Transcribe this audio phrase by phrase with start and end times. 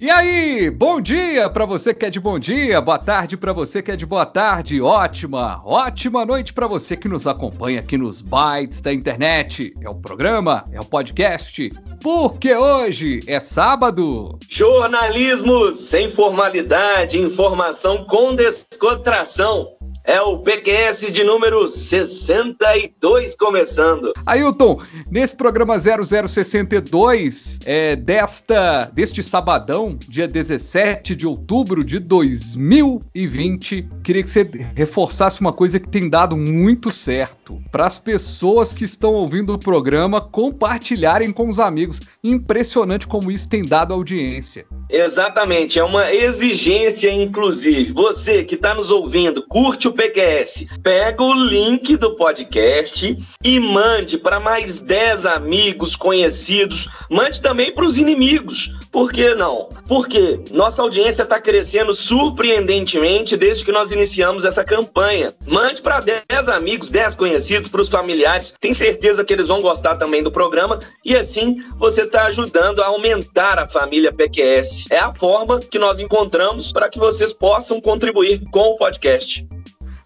[0.00, 3.82] E aí, bom dia para você que é de bom dia, boa tarde para você
[3.82, 8.22] que é de boa tarde, ótima, ótima noite para você que nos acompanha aqui nos
[8.22, 9.72] bytes da internet.
[9.80, 14.38] É o programa, é o podcast, porque hoje é sábado.
[14.48, 19.68] Jornalismo sem formalidade, informação com descontração.
[20.06, 24.12] É o PQS de número 62 começando.
[24.26, 34.22] Ailton, nesse programa 0062, é, desta, deste sabadão, dia 17 de outubro de 2020, queria
[34.22, 37.58] que você reforçasse uma coisa que tem dado muito certo.
[37.72, 41.98] Para as pessoas que estão ouvindo o programa compartilharem com os amigos.
[42.22, 44.66] Impressionante como isso tem dado audiência.
[44.90, 47.92] Exatamente, é uma exigência, inclusive.
[47.92, 54.18] Você que está nos ouvindo, curte o PQS, pega o link do podcast e mande
[54.18, 58.74] para mais 10 amigos, conhecidos, mande também para os inimigos.
[58.90, 59.68] Por que não?
[59.88, 65.34] Porque nossa audiência está crescendo surpreendentemente desde que nós iniciamos essa campanha.
[65.46, 68.54] Mande para 10 amigos, 10 conhecidos, para os familiares.
[68.60, 72.86] Tem certeza que eles vão gostar também do programa e assim você está ajudando a
[72.86, 74.86] aumentar a família PQS.
[74.90, 79.46] É a forma que nós encontramos para que vocês possam contribuir com o podcast.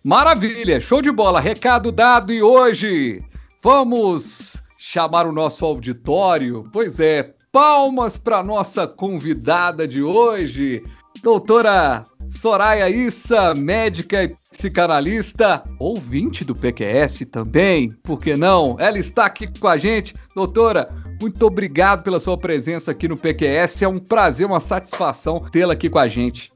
[0.09, 3.23] Maravilha, show de bola, recado dado e hoje
[3.62, 6.67] vamos chamar o nosso auditório.
[6.73, 10.83] Pois é, palmas para nossa convidada de hoje,
[11.23, 18.79] doutora Soraya Issa, médica e psicanalista, ouvinte do PQS também, por que não?
[18.81, 20.14] Ela está aqui com a gente.
[20.34, 20.89] Doutora,
[21.20, 23.83] muito obrigado pela sua presença aqui no PQS.
[23.83, 26.51] É um prazer, uma satisfação tê-la aqui com a gente.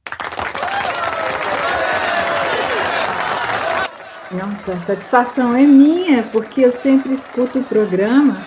[4.32, 8.42] Nossa, a satisfação é minha, porque eu sempre escuto o programa,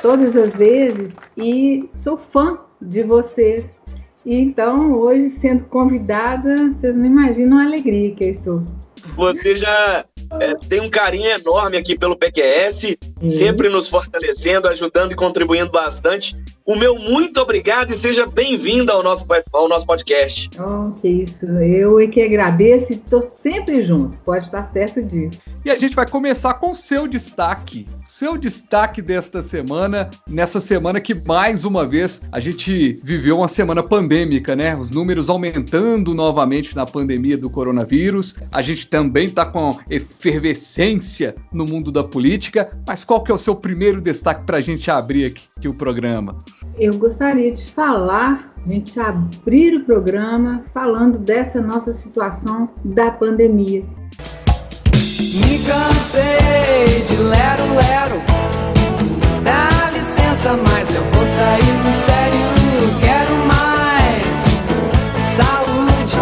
[0.00, 3.64] todas as vezes, e sou fã de vocês.
[4.24, 8.62] E então, hoje, sendo convidada, vocês não imaginam a alegria que eu estou.
[9.16, 10.04] Você já
[10.40, 13.30] é, tem um carinho enorme aqui pelo PQS, uhum.
[13.30, 16.36] sempre nos fortalecendo, ajudando e contribuindo bastante.
[16.66, 20.48] O meu muito obrigado e seja bem-vinda ao nosso, ao nosso podcast.
[20.58, 21.44] Oh, que isso.
[21.44, 24.16] Eu é que agradeço e estou sempre junto.
[24.24, 25.38] Pode estar certo disso.
[25.62, 27.84] E a gente vai começar com o seu destaque
[28.16, 33.82] seu destaque desta semana, nessa semana que mais uma vez a gente viveu uma semana
[33.82, 34.76] pandêmica, né?
[34.76, 38.36] Os números aumentando novamente na pandemia do coronavírus.
[38.52, 42.70] A gente também está com efervescência no mundo da política.
[42.86, 45.74] Mas qual que é o seu primeiro destaque para a gente abrir aqui, aqui o
[45.74, 46.38] programa?
[46.78, 53.82] Eu gostaria de falar, a gente abrir o programa falando dessa nossa situação da pandemia
[55.34, 58.22] me cansei de lero, lero.
[59.42, 62.44] Dá licença, mas eu vou sair do sério.
[63.00, 64.24] Quero mais
[65.34, 66.16] saúde.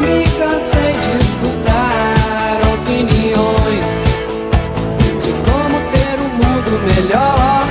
[0.00, 3.88] Me cansei de escutar opiniões
[5.24, 7.64] de como ter um mundo melhor.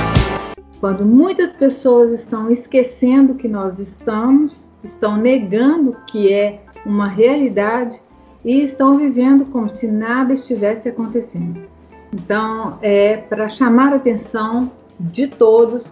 [0.80, 4.52] Quando muitas pessoas estão esquecendo que nós estamos,
[4.82, 8.00] estão negando que é uma realidade,
[8.44, 11.60] e estão vivendo como se nada estivesse acontecendo.
[12.12, 15.84] Então, é para chamar a atenção de todos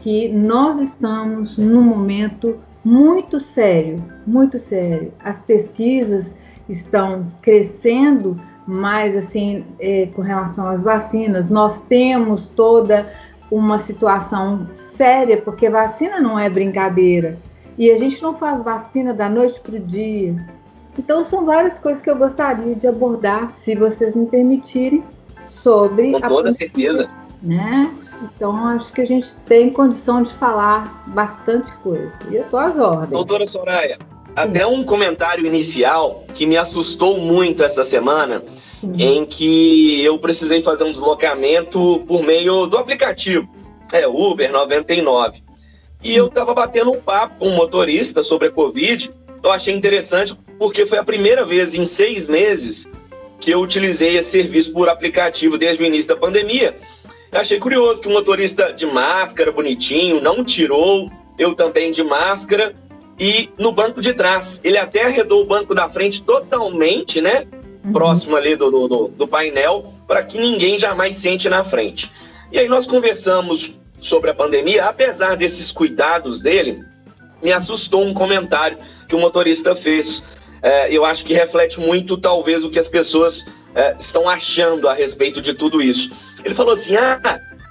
[0.00, 5.12] que nós estamos num momento muito sério, muito sério.
[5.24, 6.26] As pesquisas
[6.68, 13.12] estão crescendo, mas assim, é, com relação às vacinas, nós temos toda
[13.50, 17.38] uma situação séria, porque vacina não é brincadeira.
[17.78, 20.36] E a gente não faz vacina da noite para o dia.
[20.98, 25.02] Então são várias coisas que eu gostaria de abordar, se vocês me permitirem,
[25.48, 27.08] sobre Com toda certeza.
[27.42, 27.92] Né?
[28.22, 32.12] Então acho que a gente tem condição de falar bastante coisa.
[32.30, 33.10] E eu tô às ordens.
[33.10, 33.98] Doutora Soraya,
[34.34, 38.42] até um comentário inicial que me assustou muito essa semana,
[38.80, 38.94] Sim.
[38.96, 43.46] em que eu precisei fazer um deslocamento por meio do aplicativo,
[43.92, 45.44] é Uber 99.
[46.02, 49.10] E eu estava batendo um papo com um motorista sobre a Covid
[49.46, 52.86] eu achei interessante porque foi a primeira vez em seis meses
[53.40, 56.76] que eu utilizei esse serviço por aplicativo desde o início da pandemia.
[57.30, 62.74] Eu achei curioso que o motorista de máscara, bonitinho, não tirou, eu também de máscara,
[63.18, 64.60] e no banco de trás.
[64.62, 67.46] Ele até arredou o banco da frente totalmente, né?
[67.84, 67.92] Uhum.
[67.92, 72.10] Próximo ali do, do, do painel, para que ninguém jamais sente na frente.
[72.52, 76.80] E aí nós conversamos sobre a pandemia, apesar desses cuidados dele,
[77.42, 78.78] me assustou um comentário
[79.08, 80.24] que o motorista fez.
[80.62, 83.44] É, eu acho que reflete muito, talvez, o que as pessoas
[83.74, 86.10] é, estão achando a respeito de tudo isso.
[86.44, 87.20] Ele falou assim: ah,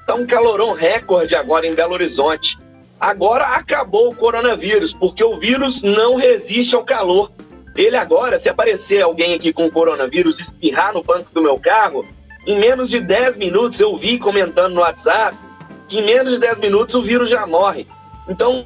[0.06, 2.58] Tá um calorão recorde agora em Belo Horizonte.
[3.00, 7.32] Agora acabou o coronavírus, porque o vírus não resiste ao calor.
[7.76, 12.06] Ele agora, se aparecer alguém aqui com coronavírus, espirrar no banco do meu carro,
[12.46, 15.36] em menos de 10 minutos eu vi comentando no WhatsApp
[15.88, 17.88] que em menos de 10 minutos o vírus já morre.
[18.30, 18.66] Então,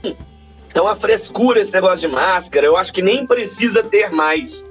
[0.73, 4.63] é uma frescura esse negócio de máscara, eu acho que nem precisa ter mais.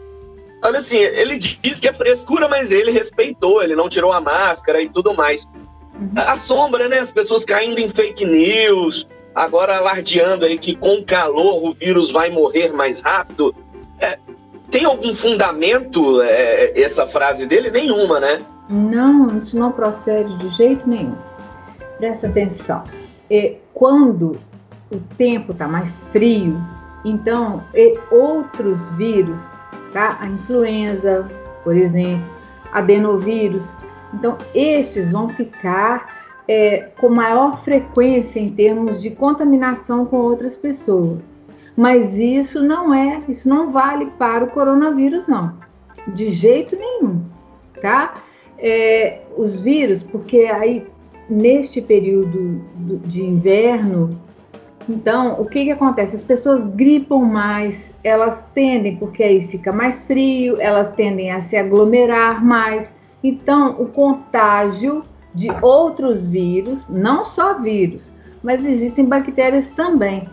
[0.62, 4.83] Olha assim, ele diz que é frescura, mas ele respeitou, ele não tirou a máscara
[4.83, 5.47] e tudo mais.
[5.95, 6.11] Uhum.
[6.17, 6.99] A sombra, né?
[6.99, 12.31] As pessoas caindo em fake news, agora alardeando aí que com calor o vírus vai
[12.31, 13.55] morrer mais rápido.
[14.01, 14.19] É,
[14.71, 17.71] tem algum fundamento é, essa frase dele?
[17.71, 18.41] Nenhuma, né?
[18.69, 21.17] Não, isso não procede de jeito nenhum.
[21.99, 22.85] Presta atenção.
[23.31, 24.39] É, quando
[24.90, 26.61] o tempo está mais frio,
[27.05, 27.62] então
[28.11, 29.40] outros vírus,
[29.93, 30.17] tá?
[30.20, 31.26] A influenza,
[31.62, 32.25] por exemplo,
[32.73, 33.64] adenovírus.
[34.12, 41.19] Então, estes vão ficar é, com maior frequência em termos de contaminação com outras pessoas.
[41.76, 45.55] Mas isso não é, isso não vale para o coronavírus, não.
[46.08, 47.23] De jeito nenhum,
[47.81, 48.14] tá?
[48.58, 50.87] É, os vírus, porque aí
[51.29, 52.62] neste período
[53.05, 54.11] de inverno,
[54.88, 56.17] então o que, que acontece?
[56.17, 61.56] As pessoas gripam mais, elas tendem, porque aí fica mais frio, elas tendem a se
[61.56, 62.90] aglomerar mais.
[63.23, 65.02] Então, o contágio
[65.35, 68.11] de outros vírus, não só vírus,
[68.43, 70.29] mas existem bactérias também,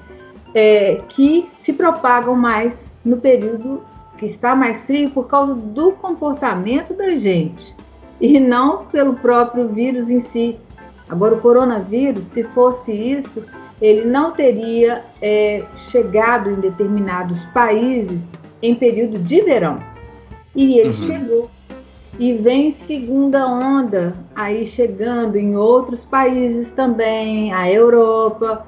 [0.54, 2.74] é, que se propagam mais
[3.04, 3.84] no período
[4.18, 7.76] que está mais frio por causa do comportamento da gente
[8.22, 10.58] e não pelo próprio vírus em si.
[11.10, 13.44] Agora, o coronavírus, se fosse isso,
[13.82, 18.22] ele não teria é, chegado em determinados países
[18.62, 19.80] em período de verão.
[20.56, 20.96] E ele uhum.
[20.96, 21.52] chegou
[22.18, 28.66] e vem segunda onda aí chegando em outros países também, a Europa.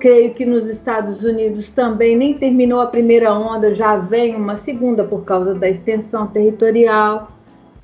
[0.00, 5.04] Creio que nos Estados Unidos também nem terminou a primeira onda, já vem uma segunda
[5.04, 7.28] por causa da extensão territorial.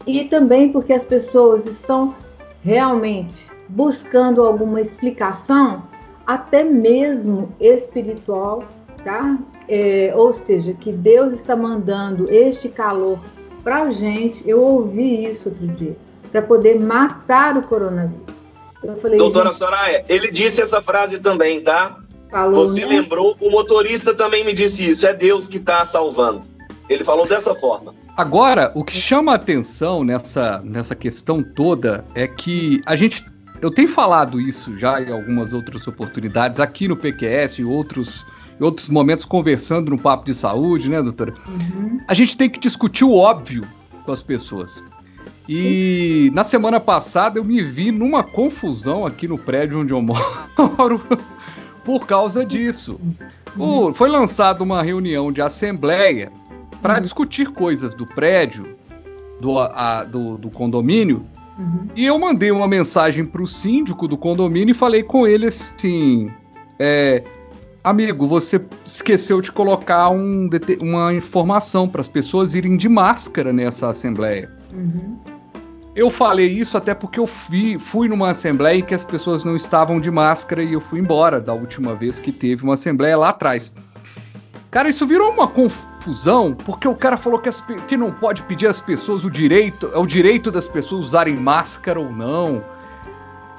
[0.06, 2.14] E também porque as pessoas estão
[2.62, 5.82] realmente buscando alguma explicação,
[6.35, 8.65] até mesmo espiritual,
[9.05, 9.37] tá?
[9.69, 13.19] É, ou seja, que Deus está mandando este calor
[13.65, 15.97] para gente, eu ouvi isso outro dia,
[16.31, 18.31] para poder matar o coronavírus.
[19.03, 21.99] Falei, Doutora Soraya, ele disse essa frase também, tá?
[22.31, 23.00] Falou, Você né?
[23.00, 26.43] lembrou, o motorista também me disse isso, é Deus que está salvando.
[26.88, 27.94] Ele falou dessa forma.
[28.17, 33.25] Agora, o que chama a atenção nessa, nessa questão toda é que a gente.
[33.61, 38.27] Eu tenho falado isso já em algumas outras oportunidades, aqui no PQS e outros
[38.61, 41.33] em outros momentos conversando no papo de saúde, né, doutora?
[41.49, 41.99] Uhum.
[42.07, 43.67] A gente tem que discutir o óbvio
[44.05, 44.85] com as pessoas.
[45.49, 51.01] E na semana passada eu me vi numa confusão aqui no prédio onde eu moro
[51.85, 53.01] por causa disso.
[53.57, 53.93] Uhum.
[53.93, 56.31] foi lançada uma reunião de assembleia
[56.81, 57.01] para uhum.
[57.01, 58.77] discutir coisas do prédio,
[59.41, 61.25] do, a, do, do condomínio.
[61.61, 61.89] Uhum.
[61.95, 66.31] E eu mandei uma mensagem para o síndico do condomínio e falei com ele assim:
[66.79, 67.23] é,
[67.85, 70.49] Amigo, você esqueceu de colocar um,
[70.81, 74.51] uma informação para as pessoas irem de máscara nessa assembleia.
[74.73, 75.19] Uhum.
[75.95, 79.57] Eu falei isso até porque eu fui, fui numa assembleia em que as pessoas não
[79.57, 83.31] estavam de máscara e eu fui embora da última vez que teve uma assembleia lá
[83.31, 83.73] atrás.
[84.71, 85.89] Cara, isso virou uma confusão
[86.64, 89.99] porque o cara falou que, as, que não pode pedir às pessoas o direito, é
[89.99, 92.64] o direito das pessoas usarem máscara ou não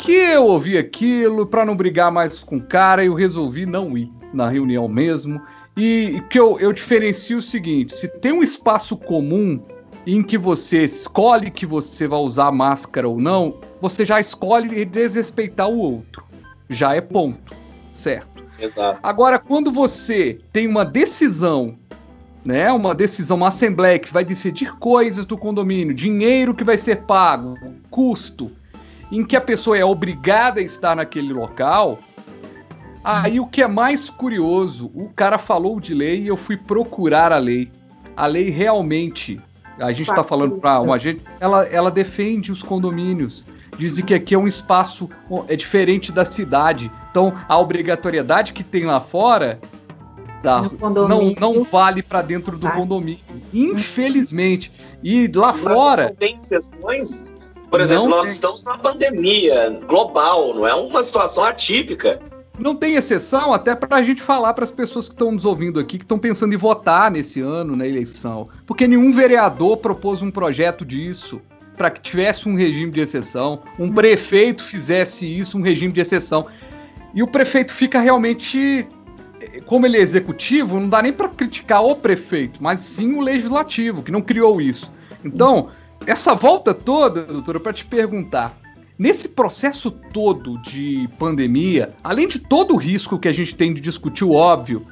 [0.01, 4.11] que eu ouvi aquilo para não brigar mais com o cara, eu resolvi não ir
[4.33, 5.39] na reunião mesmo.
[5.77, 9.61] E que eu, eu diferencio o seguinte: se tem um espaço comum
[10.05, 15.69] em que você escolhe que você vai usar máscara ou não, você já escolhe desrespeitar
[15.69, 16.25] o outro.
[16.67, 17.55] Já é ponto,
[17.93, 18.43] certo?
[18.59, 18.99] Exato.
[19.03, 21.77] Agora, quando você tem uma decisão,
[22.43, 27.03] né, uma decisão, uma assembleia que vai decidir coisas do condomínio, dinheiro que vai ser
[27.03, 27.55] pago,
[27.89, 28.51] custo,
[29.11, 31.99] em que a pessoa é obrigada a estar naquele local.
[33.03, 37.31] Aí o que é mais curioso, o cara falou de lei e eu fui procurar
[37.31, 37.71] a lei.
[38.15, 39.39] A lei realmente,
[39.79, 43.45] a gente está falando para uma gente, ela, ela defende os condomínios.
[43.77, 45.09] Diz que aqui é um espaço
[45.47, 46.91] é diferente da cidade.
[47.09, 49.59] Então a obrigatoriedade que tem lá fora
[50.41, 50.63] da,
[51.07, 53.19] não, não vale para dentro do condomínio.
[53.53, 54.71] Infelizmente.
[55.03, 56.15] E lá Mas fora.
[56.17, 57.31] Tem exceções?
[57.69, 58.33] Por exemplo, não nós tem.
[58.33, 62.19] estamos numa pandemia global, não é uma situação atípica.
[62.59, 65.79] Não tem exceção, até para a gente falar para as pessoas que estão nos ouvindo
[65.79, 68.49] aqui, que estão pensando em votar nesse ano na eleição.
[68.67, 71.41] Porque nenhum vereador propôs um projeto disso.
[71.77, 76.45] para que tivesse um regime de exceção, um prefeito fizesse isso, um regime de exceção.
[77.13, 78.87] E o prefeito fica realmente
[79.71, 84.03] como ele é executivo, não dá nem para criticar o prefeito, mas sim o legislativo,
[84.03, 84.91] que não criou isso.
[85.23, 85.69] Então,
[86.05, 88.59] essa volta toda, doutora, para te perguntar,
[88.99, 93.79] nesse processo todo de pandemia, além de todo o risco que a gente tem de
[93.79, 94.85] discutir o óbvio,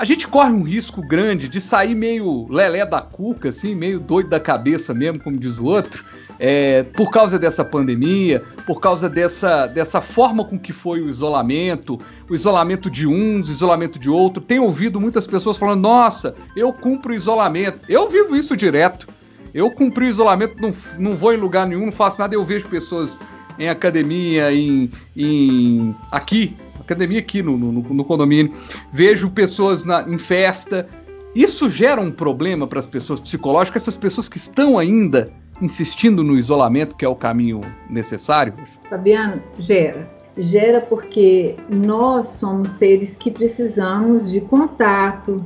[0.00, 4.30] a gente corre um risco grande de sair meio lelé da cuca, assim, meio doido
[4.30, 6.02] da cabeça mesmo, como diz o outro,
[6.38, 12.00] é, por causa dessa pandemia, por causa dessa, dessa forma com que foi o isolamento,
[12.30, 14.42] o isolamento de uns, o isolamento de outro.
[14.42, 17.80] Tenho ouvido muitas pessoas falando: nossa, eu cumpro o isolamento.
[17.86, 19.06] Eu vivo isso direto.
[19.52, 22.34] Eu cumpri o isolamento, não, não vou em lugar nenhum, não faço nada.
[22.34, 23.18] Eu vejo pessoas
[23.58, 26.56] em academia, em, em aqui,
[26.92, 28.52] academia aqui no, no, no condomínio,
[28.92, 30.88] vejo pessoas na, em festa.
[31.34, 36.36] Isso gera um problema para as pessoas psicológicas, essas pessoas que estão ainda insistindo no
[36.36, 38.54] isolamento, que é o caminho necessário?
[38.88, 40.08] Fabiano, gera.
[40.36, 45.44] Gera porque nós somos seres que precisamos de contato,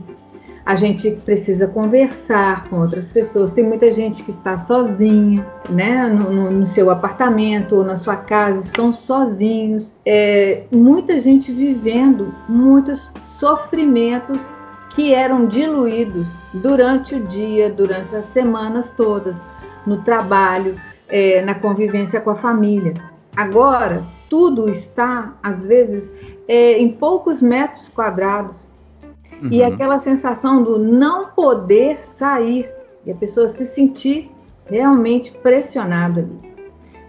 [0.65, 3.53] a gente precisa conversar com outras pessoas.
[3.53, 8.61] Tem muita gente que está sozinha, né, no, no seu apartamento ou na sua casa,
[8.61, 9.91] estão sozinhos.
[10.07, 14.41] É, muita gente vivendo muitos sofrimentos
[14.95, 19.35] que eram diluídos durante o dia, durante as semanas todas
[19.87, 20.77] no trabalho,
[21.09, 22.95] é, na convivência com a família.
[23.37, 26.11] Agora, tudo está, às vezes,
[26.49, 28.57] é, em poucos metros quadrados.
[29.43, 29.49] Uhum.
[29.51, 32.69] E aquela sensação do não poder sair
[33.05, 34.31] e a pessoa se sentir
[34.67, 36.55] realmente pressionada ali.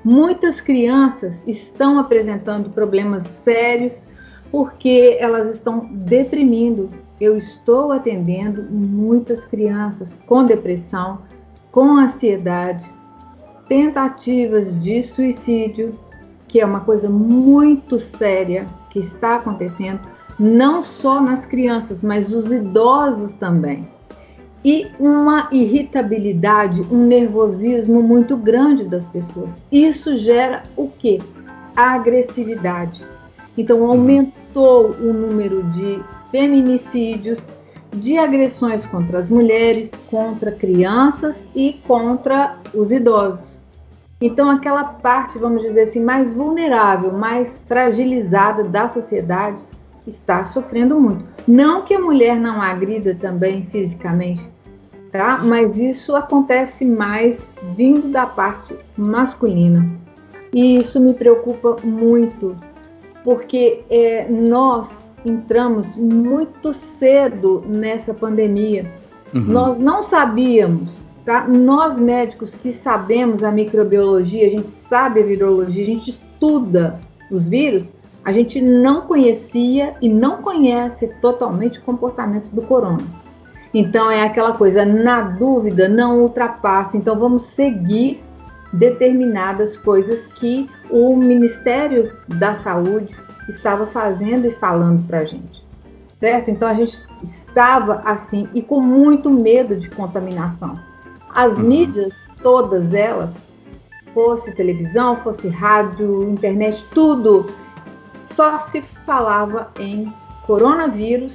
[0.03, 3.93] Muitas crianças estão apresentando problemas sérios
[4.51, 6.89] porque elas estão deprimindo.
[7.19, 11.19] Eu estou atendendo muitas crianças com depressão,
[11.71, 12.85] com ansiedade,
[13.67, 15.97] tentativas de suicídio,
[16.47, 19.99] que é uma coisa muito séria que está acontecendo,
[20.39, 23.87] não só nas crianças, mas os idosos também.
[24.63, 29.49] E uma irritabilidade, um nervosismo muito grande das pessoas.
[29.71, 31.19] Isso gera o quê?
[31.75, 33.05] A agressividade.
[33.57, 36.01] Então aumentou o número de
[36.31, 37.37] feminicídios,
[37.93, 43.55] de agressões contra as mulheres, contra crianças e contra os idosos.
[44.19, 49.57] Então, aquela parte, vamos dizer assim, mais vulnerável, mais fragilizada da sociedade
[50.07, 51.25] está sofrendo muito.
[51.47, 54.41] Não que a mulher não agrida também fisicamente,
[55.11, 55.37] tá?
[55.43, 59.87] Mas isso acontece mais vindo da parte masculina.
[60.53, 62.55] E isso me preocupa muito,
[63.23, 64.87] porque é, nós
[65.25, 68.85] entramos muito cedo nessa pandemia.
[69.33, 69.41] Uhum.
[69.41, 70.89] Nós não sabíamos,
[71.25, 71.47] tá?
[71.47, 76.99] Nós médicos que sabemos a microbiologia, a gente sabe a virologia, a gente estuda
[77.31, 77.85] os vírus,
[78.25, 83.03] a gente não conhecia e não conhece totalmente o comportamento do corona.
[83.71, 86.97] Então é aquela coisa, na dúvida, não ultrapasse.
[86.97, 88.23] Então vamos seguir
[88.73, 93.15] determinadas coisas que o Ministério da Saúde
[93.47, 95.63] estava fazendo e falando para a gente,
[96.19, 96.49] certo?
[96.49, 100.73] Então a gente estava assim e com muito medo de contaminação.
[101.29, 101.63] As uhum.
[101.63, 103.29] mídias, todas elas,
[104.15, 107.45] fosse televisão, fosse rádio, internet, tudo,
[108.35, 110.11] só se falava em
[110.45, 111.33] coronavírus,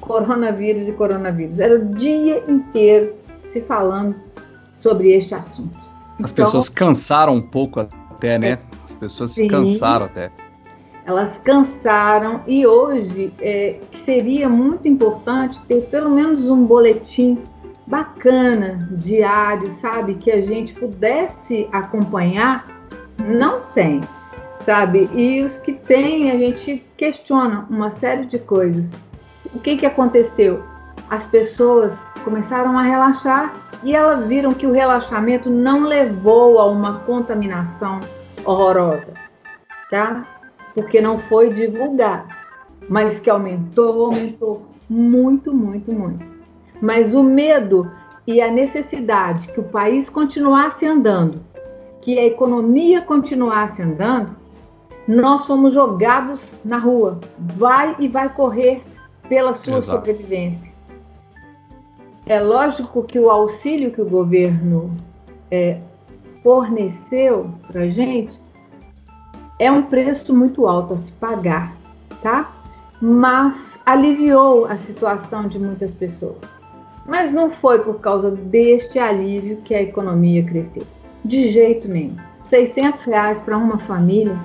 [0.00, 1.58] coronavírus e coronavírus.
[1.58, 3.14] Era o dia inteiro
[3.52, 4.14] se falando
[4.76, 5.78] sobre este assunto.
[6.22, 8.58] As então, pessoas cansaram um pouco até, né?
[8.84, 10.30] As pessoas sim, se cansaram até
[11.06, 17.38] elas cansaram e hoje é, seria muito importante ter pelo menos um boletim
[17.86, 22.66] bacana, diário, sabe, que a gente pudesse acompanhar,
[23.18, 24.00] não tem,
[24.64, 25.08] sabe?
[25.14, 28.84] E os que tem, a gente questiona uma série de coisas.
[29.54, 30.62] O que, que aconteceu?
[31.10, 31.94] As pessoas
[32.24, 38.00] começaram a relaxar e elas viram que o relaxamento não levou a uma contaminação
[38.44, 39.12] horrorosa,
[39.90, 40.24] tá?
[40.74, 42.34] porque não foi divulgado,
[42.88, 46.24] mas que aumentou, aumentou muito, muito, muito.
[46.80, 47.90] Mas o medo
[48.26, 51.40] e a necessidade que o país continuasse andando,
[52.02, 54.36] que a economia continuasse andando,
[55.06, 57.18] nós fomos jogados na rua.
[57.38, 58.82] Vai e vai correr
[59.28, 59.98] pela sua Exato.
[59.98, 60.72] sobrevivência.
[62.26, 64.90] É lógico que o auxílio que o governo
[65.50, 65.78] é,
[66.42, 68.38] forneceu para a gente
[69.58, 71.74] é um preço muito alto a se pagar,
[72.22, 72.50] tá?
[73.00, 76.38] Mas aliviou a situação de muitas pessoas.
[77.06, 80.84] Mas não foi por causa deste alívio que a economia cresceu.
[81.22, 82.16] De jeito nenhum.
[82.48, 84.38] 600 reais para uma família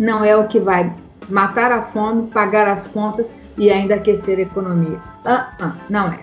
[0.00, 0.90] não é o que vai
[1.28, 3.26] matar a fome, pagar as contas
[3.58, 4.98] e ainda aquecer a economia.
[5.26, 6.20] Ah, ah, não é.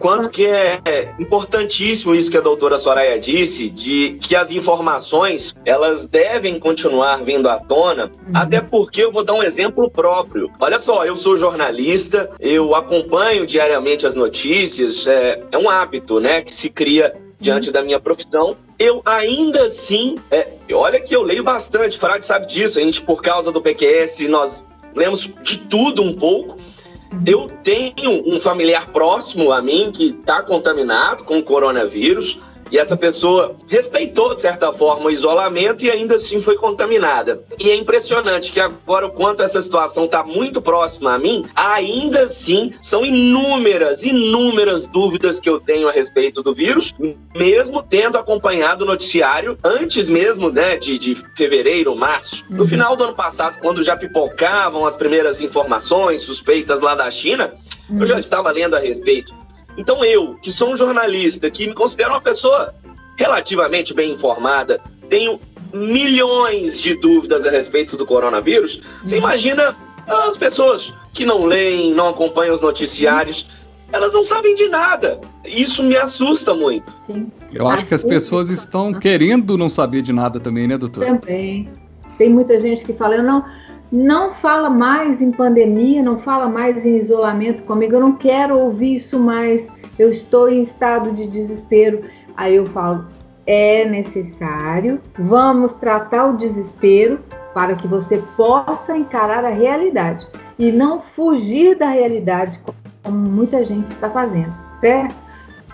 [0.00, 6.06] Quanto que é importantíssimo isso que a doutora Soraya disse, de que as informações elas
[6.06, 8.32] devem continuar vindo à tona, uhum.
[8.32, 10.50] até porque eu vou dar um exemplo próprio.
[10.60, 16.42] Olha só, eu sou jornalista, eu acompanho diariamente as notícias, é, é um hábito, né,
[16.42, 18.56] que se cria diante da minha profissão.
[18.78, 23.22] Eu ainda assim, é, olha que eu leio bastante, Frade sabe disso, a gente por
[23.22, 24.64] causa do PQS, nós
[24.94, 26.58] lemos de tudo um pouco.
[27.26, 32.38] Eu tenho um familiar próximo a mim que está contaminado com o coronavírus.
[32.70, 37.42] E essa pessoa respeitou, de certa forma, o isolamento e ainda assim foi contaminada.
[37.58, 42.22] E é impressionante que agora, o quanto essa situação está muito próxima a mim, ainda
[42.22, 46.94] assim são inúmeras, inúmeras dúvidas que eu tenho a respeito do vírus,
[47.34, 52.44] mesmo tendo acompanhado o noticiário antes mesmo né, de, de fevereiro, março.
[52.48, 52.68] No uhum.
[52.68, 57.52] final do ano passado, quando já pipocavam as primeiras informações suspeitas lá da China,
[57.90, 58.20] eu já uhum.
[58.20, 59.34] estava lendo a respeito.
[59.78, 62.74] Então eu, que sou um jornalista, que me considero uma pessoa
[63.16, 65.40] relativamente bem informada, tenho
[65.72, 69.22] milhões de dúvidas a respeito do coronavírus, você uhum.
[69.22, 73.48] imagina as pessoas que não leem, não acompanham os noticiários,
[73.92, 75.20] elas não sabem de nada.
[75.44, 76.92] Isso me assusta muito.
[77.52, 81.04] Eu acho que as pessoas estão querendo não saber de nada também, né, doutor?
[81.04, 81.68] Também.
[82.18, 83.44] Tem muita gente que fala, eu não,
[83.90, 88.96] não fala mais em pandemia, não fala mais em isolamento comigo, eu não quero ouvir
[88.96, 89.66] isso mais,
[89.98, 92.04] eu estou em estado de desespero.
[92.36, 93.06] Aí eu falo,
[93.46, 97.20] é necessário, vamos tratar o desespero
[97.54, 100.26] para que você possa encarar a realidade
[100.58, 102.60] e não fugir da realidade
[103.02, 105.14] como muita gente está fazendo, certo?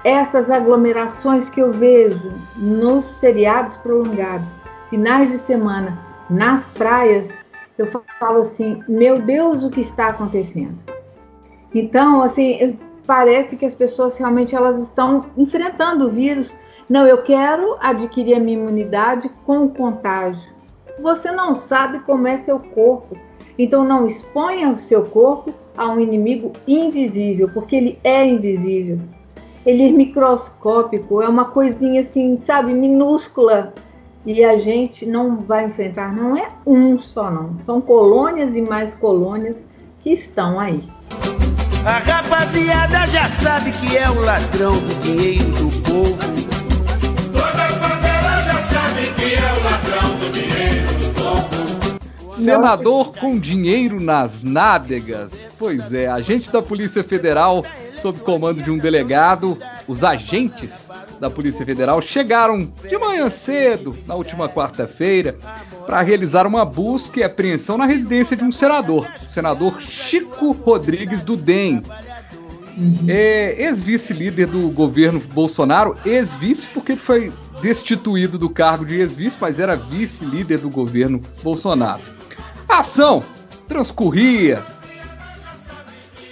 [0.05, 4.47] Essas aglomerações que eu vejo nos feriados prolongados,
[4.89, 5.99] finais de semana,
[6.31, 7.29] nas praias,
[7.79, 7.87] eu
[8.19, 10.79] falo assim, meu Deus, o que está acontecendo?
[11.75, 16.55] Então, assim, parece que as pessoas realmente elas estão enfrentando o vírus.
[16.89, 20.43] Não, eu quero adquirir a minha imunidade com o contágio.
[21.01, 23.17] Você não sabe como é seu corpo.
[23.59, 28.99] Então não exponha o seu corpo a um inimigo invisível, porque ele é invisível.
[29.65, 33.73] Ele é microscópico, é uma coisinha assim, sabe, minúscula
[34.27, 38.95] e a gente não vai enfrentar, não é um só não, são colônias e mais
[38.95, 39.57] colônias
[40.03, 40.83] que estão aí.
[41.85, 46.17] A rapaziada já sabe que é o ladrão do dinheiro do povo.
[47.33, 52.35] Toda favela já sabe que é o ladrão do dinheiro do povo.
[52.37, 55.51] Senador com dinheiro nas nádegas.
[55.59, 57.63] Pois é, agente da Polícia Federal
[58.05, 59.59] sob comando de um delegado,
[59.89, 60.84] os agentes
[61.25, 65.35] da Polícia Federal chegaram de manhã cedo, na última quarta-feira,
[65.87, 71.23] para realizar uma busca e apreensão na residência de um senador, o senador Chico Rodrigues
[71.23, 71.83] do DEM.
[73.09, 77.33] É, ex-vice-líder do governo Bolsonaro, ex-vice porque ele foi
[77.63, 82.03] destituído do cargo de ex-vice, mas era vice-líder do governo Bolsonaro.
[82.69, 83.25] A ação
[83.67, 84.63] transcorria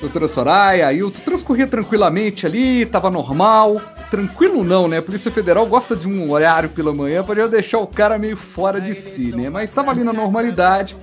[0.03, 3.81] doutora Soraya, Ailton, transcorria tranquilamente ali, tava normal.
[4.13, 4.99] Tranquilo não, né?
[4.99, 8.37] A Polícia Federal gosta de um horário pela manhã para já deixar o cara meio
[8.37, 9.49] fora de si, né?
[9.49, 10.95] Mas estava ali na normalidade.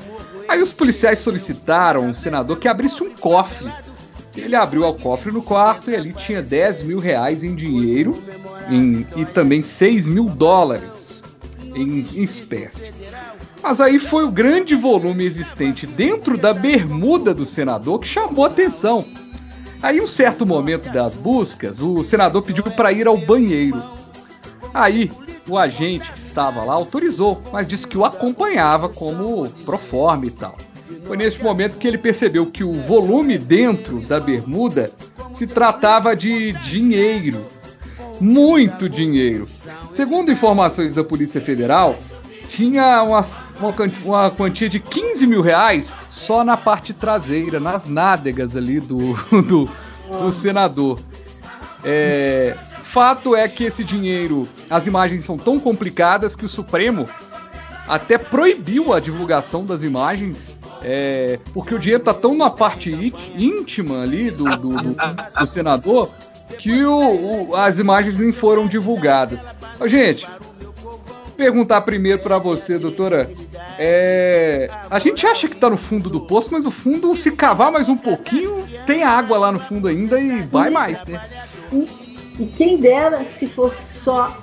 [0.48, 3.68] Aí os policiais solicitaram o senador que abrisse um cofre.
[4.38, 8.24] Ele abriu o cofre no quarto e ali tinha 10 mil reais em dinheiro
[8.70, 11.24] em, e também 6 mil dólares
[11.74, 12.94] em, em espécie.
[13.60, 19.04] Mas aí foi o grande volume existente dentro da bermuda do senador que chamou atenção.
[19.82, 23.82] Aí, um certo momento das buscas, o senador pediu para ir ao banheiro.
[24.74, 25.12] Aí,
[25.48, 30.56] o agente que estava lá autorizou, mas disse que o acompanhava como proforme e tal.
[31.06, 34.92] Foi nesse momento que ele percebeu que o volume dentro da bermuda
[35.32, 37.46] se tratava de dinheiro.
[38.20, 39.48] Muito dinheiro.
[39.90, 41.98] Segundo informações da Polícia Federal,
[42.50, 43.22] tinha uma,
[43.60, 49.14] uma, uma, quantia de 15 mil reais só na parte traseira, nas nádegas ali do,
[49.44, 49.70] do,
[50.10, 51.00] do senador.
[51.84, 57.08] É, fato é que esse dinheiro, as imagens são tão complicadas que o Supremo
[57.88, 62.92] até proibiu a divulgação das imagens, é, porque o dinheiro tá tão na parte
[63.38, 64.96] íntima ali do, do, do,
[65.40, 66.10] do senador
[66.58, 69.40] que o, o, as imagens nem foram divulgadas.
[69.86, 70.28] Gente,
[71.40, 73.32] perguntar primeiro para você, doutora.
[73.78, 74.70] É...
[74.90, 77.88] A gente acha que tá no fundo do poço, mas o fundo, se cavar mais
[77.88, 81.22] um pouquinho, tem água lá no fundo ainda e vai mais, né?
[82.38, 84.38] E quem dera se fosse só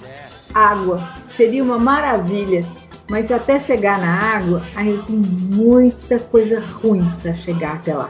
[0.54, 1.06] água.
[1.36, 2.64] seria uma maravilha,
[3.10, 8.08] mas até chegar na água, ainda tem muita coisa ruim para chegar até lá.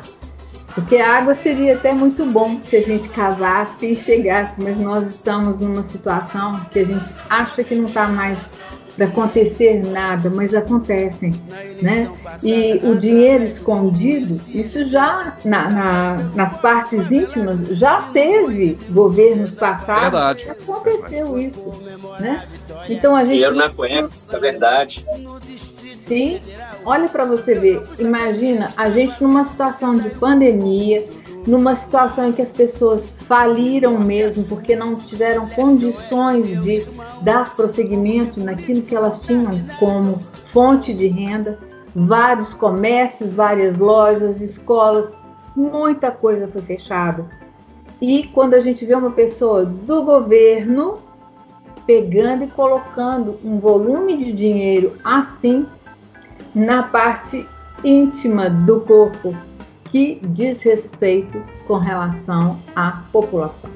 [0.76, 5.08] Porque a água seria até muito bom se a gente casasse e chegasse, mas nós
[5.08, 8.38] estamos numa situação que a gente acha que não está mais
[8.96, 11.34] para acontecer nada, mas acontecem,
[11.82, 12.10] né?
[12.42, 20.12] E o dinheiro escondido, isso já na, na, nas partes íntimas já teve governos passados
[20.12, 20.44] verdade.
[20.44, 21.72] que aconteceu isso,
[22.18, 22.48] né?
[22.88, 25.04] Então a gente Dinheiro na cueca, é verdade.
[26.06, 26.40] Sim,
[26.84, 27.82] olha para você ver.
[27.98, 31.04] Imagina a gente numa situação de pandemia,
[31.46, 36.86] numa situação em que as pessoas faliram mesmo porque não tiveram condições de
[37.22, 40.20] dar prosseguimento naquilo que elas tinham como
[40.52, 41.58] fonte de renda,
[41.94, 45.06] vários comércios, várias lojas, escolas,
[45.56, 47.24] muita coisa foi fechada.
[48.00, 50.98] E quando a gente vê uma pessoa do governo
[51.84, 55.66] pegando e colocando um volume de dinheiro assim
[56.56, 57.46] na parte
[57.84, 59.36] íntima do corpo,
[59.90, 63.70] que diz respeito com relação à população.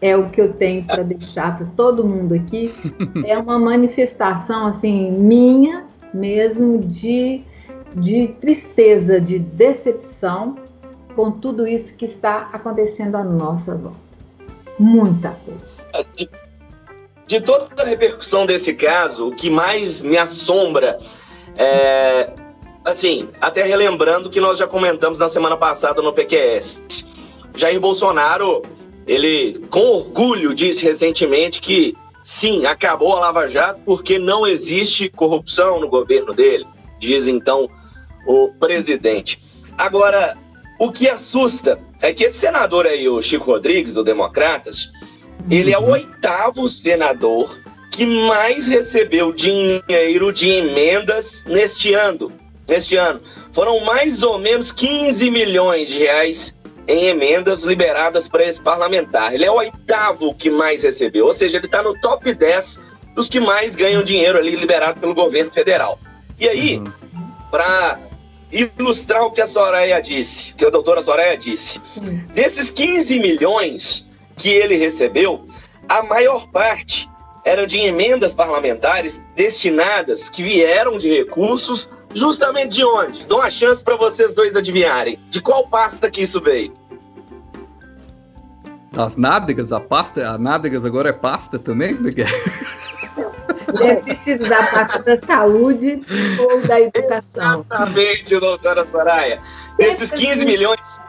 [0.00, 2.72] É o que eu tenho para deixar para todo mundo aqui.
[3.26, 7.42] É uma manifestação assim minha mesmo de,
[7.96, 10.54] de tristeza, de decepção
[11.16, 13.98] com tudo isso que está acontecendo à nossa volta.
[14.78, 16.38] Muita coisa.
[17.28, 20.98] De, toda a repercussão desse caso, o que mais me assombra
[21.54, 22.30] é
[22.82, 27.04] assim, até relembrando que nós já comentamos na semana passada no PQS.
[27.54, 28.62] Jair Bolsonaro,
[29.06, 35.78] ele com orgulho disse recentemente que sim, acabou a Lava Jato porque não existe corrupção
[35.80, 36.66] no governo dele,
[36.98, 37.68] diz então
[38.26, 39.38] o presidente.
[39.76, 40.34] Agora,
[40.78, 44.88] o que assusta é que esse senador aí, o Chico Rodrigues, do Democratas,
[45.50, 47.58] ele é o oitavo senador
[47.90, 52.32] que mais recebeu dinheiro de emendas neste ano
[52.68, 53.20] neste ano.
[53.52, 56.54] Foram mais ou menos 15 milhões de reais
[56.86, 59.34] em emendas liberadas para esse parlamentar.
[59.34, 62.80] Ele é o oitavo que mais recebeu, ou seja, ele está no top 10
[63.14, 65.98] dos que mais ganham dinheiro ali liberado pelo governo federal.
[66.38, 66.92] E aí, uhum.
[67.50, 67.98] para
[68.50, 72.22] ilustrar o que a Soraya disse, que a doutora Soraya disse, uhum.
[72.32, 74.07] desses 15 milhões
[74.38, 75.46] que ele recebeu,
[75.88, 77.10] a maior parte
[77.44, 83.26] eram de emendas parlamentares destinadas, que vieram de recursos Justamente de onde?
[83.26, 85.18] Dou uma chance para vocês dois adivinharem.
[85.28, 86.72] De qual pasta que isso veio?
[88.92, 89.72] Das nádegas?
[89.72, 91.94] A pasta, a nádegas agora é pasta também?
[91.96, 92.24] Porque...
[93.78, 96.00] Deve ter sido da pasta da saúde
[96.38, 97.60] ou da educação.
[97.60, 99.42] Exatamente, doutora Soraya.
[99.76, 101.00] Desses 15 milhões,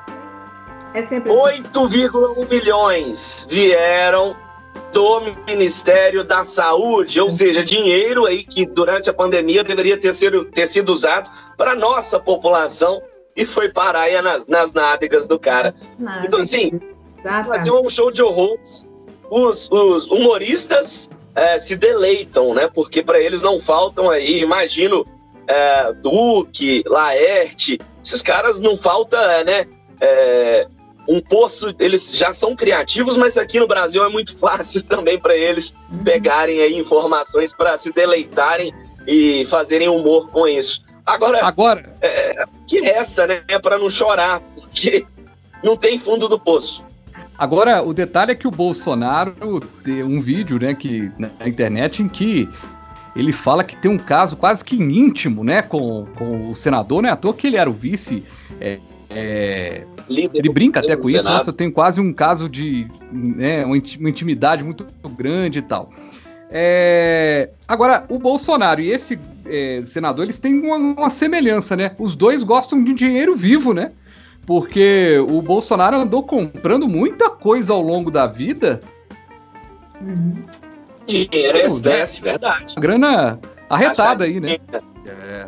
[0.93, 4.35] é 8,1 milhões vieram
[4.91, 10.45] do Ministério da Saúde, ou seja, dinheiro aí que durante a pandemia deveria ter sido,
[10.45, 13.01] ter sido usado para nossa população
[13.35, 15.75] e foi parar aí nas, nas nádegas do cara.
[15.97, 16.25] Nada.
[16.25, 16.79] Então, assim,
[17.45, 18.87] fazer um show de horrores,
[19.29, 22.69] os, os humoristas é, se deleitam, né?
[22.73, 25.05] Porque para eles não faltam aí, imagino,
[25.47, 29.65] é, Duque, Laerte, esses caras não falta, né?
[30.01, 30.67] É,
[31.09, 35.35] um poço, eles já são criativos, mas aqui no Brasil é muito fácil também para
[35.35, 38.71] eles pegarem aí informações para se deleitarem
[39.07, 40.85] e fazerem humor com isso.
[41.03, 41.97] Agora, Agora...
[41.99, 45.03] É, que resta, né, para não chorar, porque
[45.63, 46.85] não tem fundo do poço.
[47.35, 52.07] Agora, o detalhe é que o Bolsonaro tem um vídeo, né, que na internet em
[52.07, 52.47] que
[53.15, 57.09] ele fala que tem um caso quase que íntimo, né, com, com o senador, né,
[57.09, 58.23] à toa que ele era o vice
[58.61, 58.77] é,
[59.09, 63.77] é, ele brinca até com isso, nossa, eu tenho quase um caso de né, uma
[63.77, 65.89] intimidade muito grande e tal.
[66.51, 71.91] É, agora, o Bolsonaro e esse é, senador, eles têm uma, uma, semelhança, né?
[71.99, 73.91] Os dois gostam de dinheiro vivo, né?
[74.45, 78.79] Porque o Bolsonaro andou comprando muita coisa ao longo da vida.
[81.05, 82.31] Dinheiro é espécie, né?
[82.31, 82.73] verdade.
[82.75, 84.57] A grana arretada aí, né?
[85.05, 85.47] É.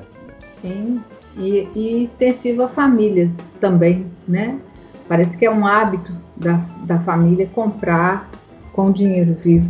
[0.61, 1.01] Sim
[1.37, 4.59] e, e extensivo à família também, né?
[5.07, 6.53] Parece que é um hábito da,
[6.85, 8.29] da família comprar
[8.73, 9.67] com dinheiro vivo,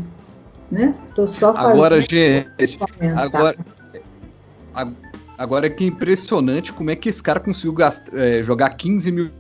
[0.72, 0.94] né?
[1.16, 2.80] Tô só agora, gente,
[3.16, 3.58] agora,
[5.38, 9.32] agora que impressionante como é que esse cara conseguiu gastar, é, jogar 15 mil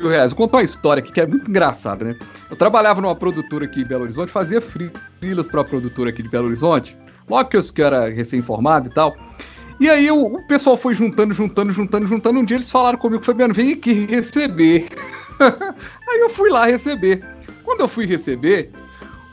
[0.00, 0.32] reais.
[0.32, 2.16] Vou contar uma história aqui que é muito engraçada, né?
[2.50, 6.28] Eu trabalhava numa produtora aqui em Belo Horizonte, fazia frilas para a produtora aqui de
[6.28, 6.96] Belo Horizonte,
[7.28, 9.16] logo que eu, que eu era recém-formado e tal.
[9.78, 12.40] E aí o, o, pessoal foi juntando, juntando, juntando, juntando.
[12.40, 14.88] Um dia eles falaram comigo, Fabiano, vem aqui receber.
[15.40, 17.22] aí eu fui lá receber.
[17.62, 18.70] Quando eu fui receber,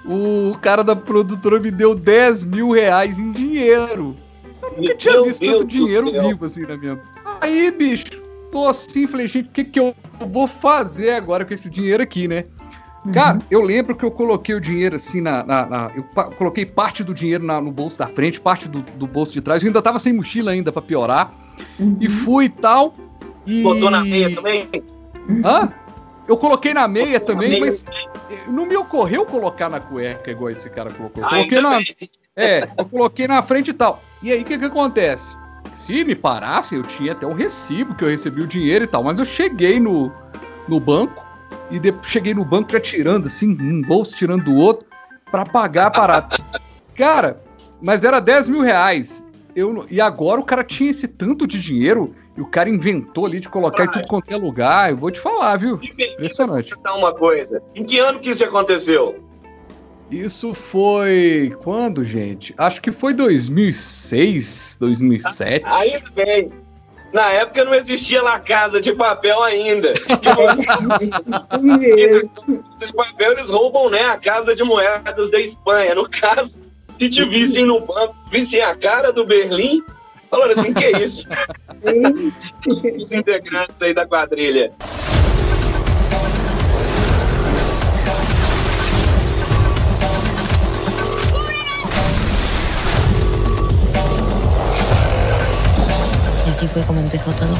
[0.05, 4.15] o cara da produtora me deu 10 mil reais em dinheiro.
[4.61, 6.27] Eu nunca tinha Meu visto Deus tanto dinheiro céu.
[6.27, 6.99] vivo assim na minha.
[7.41, 8.05] Aí, bicho,
[8.51, 9.95] tô assim, falei, gente, o que, que eu
[10.29, 12.45] vou fazer agora com esse dinheiro aqui, né?
[13.11, 15.43] Cara, eu lembro que eu coloquei o dinheiro assim na.
[15.43, 18.81] na- na- eu pa- coloquei parte do dinheiro na- no bolso da frente, parte do,
[18.81, 19.61] do bolso de trás.
[19.61, 21.33] Eu ainda tava sem mochila ainda pra piorar.
[21.77, 21.97] Uhum.
[21.99, 22.93] E fui e tal.
[23.45, 23.61] E...
[23.61, 24.69] Botou na meia também?
[25.43, 25.69] Hã?
[26.27, 27.65] Eu coloquei na meia Botou na também, meia.
[27.65, 27.85] mas
[28.47, 31.21] não me ocorreu colocar na cueca igual esse cara colocou.
[31.23, 31.85] Eu Ah, coloquei na, bem.
[32.37, 34.01] é, eu coloquei na frente e tal.
[34.21, 35.35] E aí, o que que acontece?
[35.73, 39.03] Se me parasse, eu tinha até um recibo que eu recebi o dinheiro e tal,
[39.03, 40.09] mas eu cheguei no,
[40.69, 41.22] no banco
[41.71, 44.85] e de- cheguei no banco já tirando, assim, um bolso tirando do outro,
[45.31, 46.37] pra pagar a parada.
[46.95, 47.41] cara,
[47.81, 49.25] mas era 10 mil reais.
[49.55, 53.39] Eu, e agora o cara tinha esse tanto de dinheiro e o cara inventou ali
[53.39, 54.89] de colocar em tudo quanto é lugar.
[54.89, 55.79] Eu vou te falar, viu?
[55.83, 56.69] Impressionante.
[56.69, 57.61] Perguntar uma coisa.
[57.75, 59.23] Em que ano que isso aconteceu?
[60.09, 62.53] Isso foi quando, gente?
[62.57, 65.65] Acho que foi 2006, 2007.
[65.67, 66.51] Ainda bem.
[67.13, 69.93] Na época não existia La Casa de Papel ainda.
[69.93, 72.29] Isso mesmo.
[72.81, 74.03] esses papel eles roubam, né?
[74.05, 75.93] A Casa de Moedas da Espanha.
[75.93, 76.59] No caso,
[76.97, 79.83] se te vissem no banco, vissem a cara do Berlim,
[80.29, 81.27] falando assim, que é isso?
[82.99, 84.71] Os integrantes aí da quadrilha.
[96.63, 97.55] Así fue como empezó todo.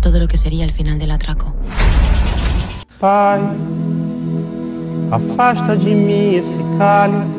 [0.00, 1.54] Todo lo que sería el final del atraco.
[2.98, 3.40] Pai,
[5.10, 7.38] afasta de mim esse cálice.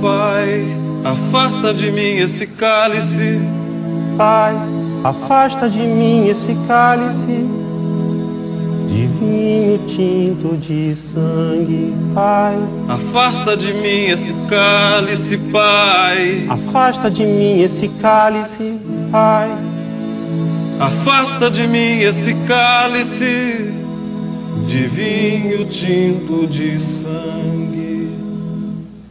[0.00, 3.40] Pai, afasta de mim esse cálice.
[4.16, 4.54] Pai,
[5.02, 7.63] afasta de mim esse cálice.
[8.94, 12.54] De vinho tinto de sangue, Pai.
[12.88, 16.46] Afasta de mim esse cálice, Pai.
[16.48, 18.78] Afasta de mim esse cálice,
[19.10, 19.48] Pai.
[20.78, 23.74] Afasta de mim esse cálice
[24.68, 28.16] de vinho tinto de sangue.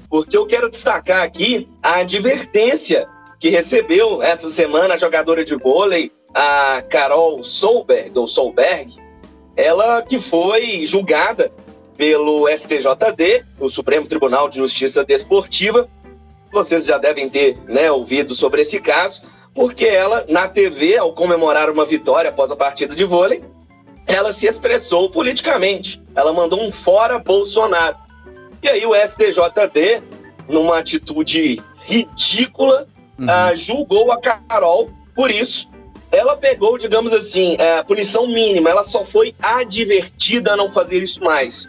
[0.10, 3.06] Porque eu quero destacar aqui a advertência
[3.38, 9.04] que recebeu essa semana a jogadora de vôlei, a Carol Solberg, ou Solberg,
[9.56, 11.52] ela que foi julgada
[11.98, 15.88] pelo STJD, o Supremo Tribunal de Justiça Desportiva.
[16.52, 21.70] Vocês já devem ter né, ouvido sobre esse caso, porque ela, na TV, ao comemorar
[21.70, 23.44] uma vitória após a partida de vôlei,
[24.08, 26.02] ela se expressou politicamente.
[26.16, 27.96] Ela mandou um fora Bolsonaro.
[28.62, 30.02] E aí o STJD,
[30.48, 32.88] numa atitude ridícula,
[33.18, 33.30] Uhum.
[33.30, 35.70] ah, julgou a Carol por isso.
[36.14, 38.70] Ela pegou, digamos assim, a punição mínima.
[38.70, 41.68] Ela só foi advertida a não fazer isso mais.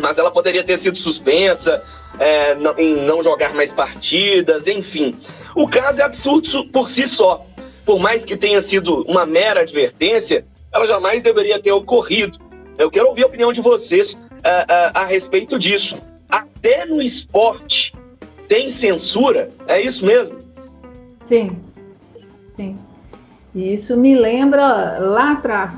[0.00, 1.84] Mas ela poderia ter sido suspensa
[2.18, 5.14] é, em não jogar mais partidas, enfim.
[5.54, 7.44] O caso é absurdo su- por si só.
[7.84, 12.38] Por mais que tenha sido uma mera advertência, ela jamais deveria ter ocorrido.
[12.78, 15.98] Eu quero ouvir a opinião de vocês ah, ah, a respeito disso.
[16.30, 17.92] Até no esporte
[18.48, 19.50] tem censura?
[19.68, 20.38] É isso mesmo?
[21.28, 21.58] Sim,
[22.56, 22.78] sim.
[23.54, 25.72] E isso me lembra lá atrás,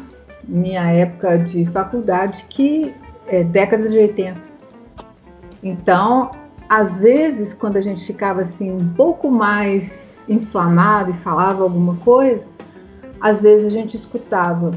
[0.45, 2.95] minha época de faculdade, que
[3.27, 4.41] é década de 80.
[5.63, 6.31] Então,
[6.69, 12.43] às vezes, quando a gente ficava assim um pouco mais inflamado e falava alguma coisa,
[13.21, 14.73] às vezes a gente escutava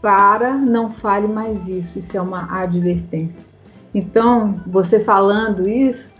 [0.00, 3.52] para não fale mais isso, isso é uma advertência.
[3.94, 6.10] Então, você falando isso,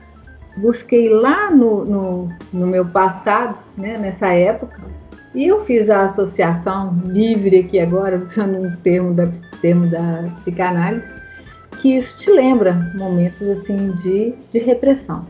[0.56, 4.80] busquei lá no, no, no meu passado, né, nessa época,
[5.34, 9.28] e eu fiz a associação livre aqui agora, usando um termo da,
[9.60, 11.04] termo da psicanálise,
[11.80, 15.26] que isso te lembra momentos assim de, de repressão.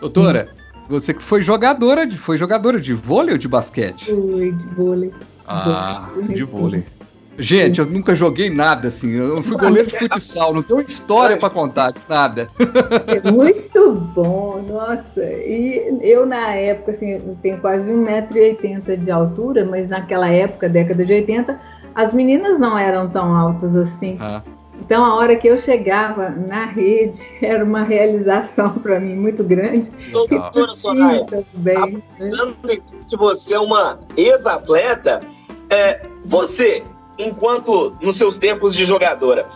[0.00, 0.48] Doutora,
[0.88, 4.10] você que foi jogadora de, foi jogadora de vôlei ou de basquete?
[4.10, 5.12] Fui de vôlei.
[5.46, 6.84] Ah, de vôlei.
[7.38, 9.12] Gente, eu nunca joguei nada assim.
[9.12, 12.48] Eu fui goleiro de futsal, não tenho história pra contar, nada.
[13.06, 15.22] É muito bom, nossa.
[15.22, 21.12] E eu, na época, assim, tenho quase 1,80m de altura, mas naquela época, década de
[21.12, 21.60] 80,
[21.94, 24.16] as meninas não eram tão altas assim.
[24.20, 24.42] Ah,
[24.80, 29.90] Então, a hora que eu chegava na rede, era uma realização para mim muito grande.
[30.12, 31.92] Doutora Soraya, também.
[31.94, 32.02] né?
[32.18, 32.54] Pensando
[33.08, 35.20] que você é uma ex-atleta,
[35.70, 36.82] é, você,
[37.18, 39.46] enquanto nos seus tempos de jogadora,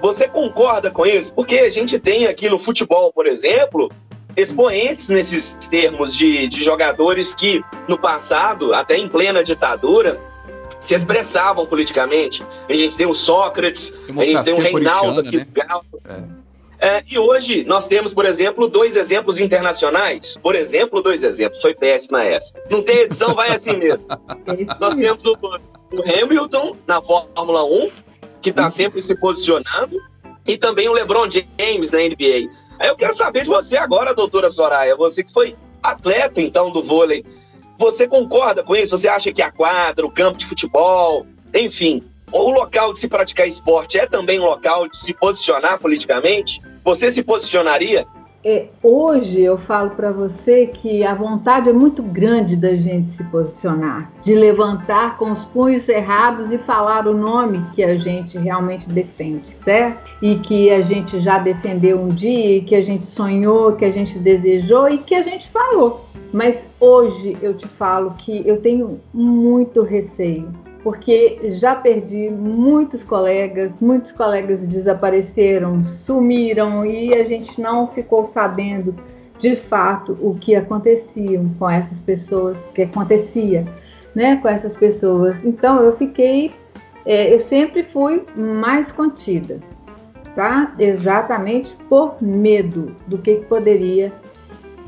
[0.00, 1.32] você concorda com isso?
[1.34, 3.90] Porque a gente tem aqui no futebol, por exemplo,
[4.36, 10.20] expoentes nesses termos de, de jogadores que, no passado, até em plena ditadura,
[10.78, 12.44] se expressavam politicamente.
[12.68, 15.46] A gente tem o Sócrates, a gente tem o Reinaldo aqui né?
[16.08, 16.22] É,
[17.10, 20.36] e hoje nós temos, por exemplo, dois exemplos internacionais.
[20.42, 21.60] Por exemplo, dois exemplos.
[21.60, 22.52] Foi péssima essa.
[22.70, 24.06] Não tem edição, vai assim mesmo.
[24.80, 25.36] nós temos o,
[25.92, 27.90] o Hamilton na Fórmula 1,
[28.42, 30.00] que está sempre se posicionando,
[30.46, 32.50] e também o LeBron James na NBA.
[32.78, 36.82] Aí eu quero saber de você agora, doutora Soraya, você que foi atleta então do
[36.82, 37.24] vôlei.
[37.78, 38.96] Você concorda com isso?
[38.96, 43.46] Você acha que a quadra, o campo de futebol, enfim, o local de se praticar
[43.46, 46.60] esporte é também um local de se posicionar politicamente?
[46.84, 48.06] Você se posicionaria?
[48.48, 53.24] É, hoje eu falo para você que a vontade é muito grande da gente se
[53.24, 58.88] posicionar, de levantar com os punhos cerrados e falar o nome que a gente realmente
[58.88, 59.98] defende, certo?
[60.22, 64.16] E que a gente já defendeu um dia, que a gente sonhou, que a gente
[64.16, 66.06] desejou e que a gente falou.
[66.32, 70.52] Mas hoje eu te falo que eu tenho muito receio
[70.86, 78.94] porque já perdi muitos colegas, muitos colegas desapareceram, sumiram e a gente não ficou sabendo
[79.40, 83.64] de fato o que acontecia com essas pessoas, o que acontecia,
[84.14, 85.36] né, com essas pessoas.
[85.44, 86.52] Então eu fiquei,
[87.04, 89.58] é, eu sempre fui mais contida,
[90.36, 90.72] tá?
[90.78, 94.12] Exatamente por medo do que poderia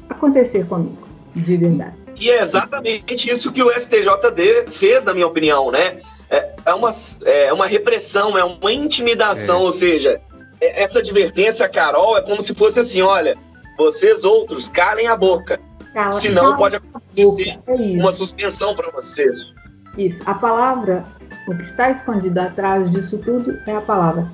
[0.09, 2.08] acontecer comigo, de verdade.
[2.19, 6.01] E é exatamente isso que o STJD fez, na minha opinião, né?
[6.31, 6.91] É, é uma,
[7.25, 9.63] é uma repressão, é uma intimidação, é.
[9.63, 10.21] ou seja,
[10.61, 13.37] é, essa advertência, Carol, é como se fosse assim: olha,
[13.79, 15.61] vocês outros, calem a boca.
[15.95, 19.55] Cala, senão pode acontecer é uma suspensão para vocês.
[19.97, 20.21] Isso.
[20.27, 21.05] A palavra,
[21.47, 24.31] o que está escondido atrás disso tudo é a palavra.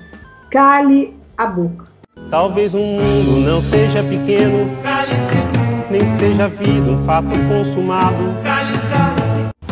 [0.51, 1.85] Cale a boca.
[2.29, 4.69] Talvez o mundo não seja pequeno.
[4.83, 5.54] Cale
[5.95, 8.17] nem seja vida um fato consumado.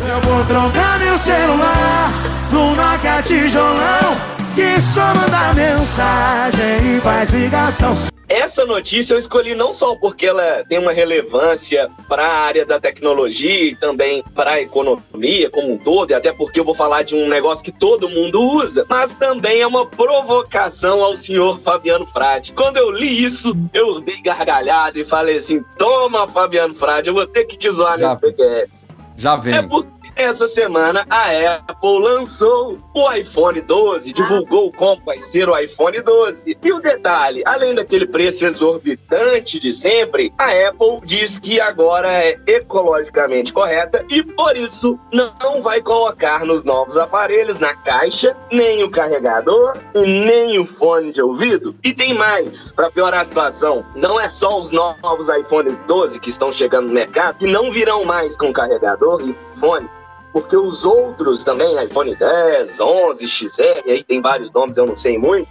[0.08, 2.12] Eu vou trocar meu celular
[2.50, 4.16] no Nokia tijolão
[4.54, 8.13] que só manda mensagem e faz ligação.
[8.34, 12.80] Essa notícia eu escolhi não só porque ela tem uma relevância para a área da
[12.80, 17.04] tecnologia e também para a economia como um todo, e até porque eu vou falar
[17.04, 22.06] de um negócio que todo mundo usa, mas também é uma provocação ao senhor Fabiano
[22.08, 22.52] Frade.
[22.54, 27.28] Quando eu li isso, eu dei gargalhada e falei assim: toma, Fabiano Frade, eu vou
[27.28, 28.86] ter que te zoar nesse PQS.
[29.16, 29.54] Já vem.
[29.54, 35.58] É porque essa semana a Apple lançou o iPhone 12, divulgou como vai ser o
[35.58, 36.56] iPhone 12.
[36.62, 42.38] E o detalhe, além daquele preço exorbitante de sempre, a Apple diz que agora é
[42.46, 48.90] ecologicamente correta e por isso não vai colocar nos novos aparelhos na caixa nem o
[48.90, 51.74] carregador e nem o fone de ouvido.
[51.82, 56.30] E tem mais, para piorar a situação, não é só os novos iPhones 12 que
[56.30, 59.88] estão chegando no mercado que não virão mais com carregador e fone
[60.34, 65.16] porque os outros também, iPhone 10, 11, XR, aí tem vários nomes, eu não sei
[65.16, 65.48] muito,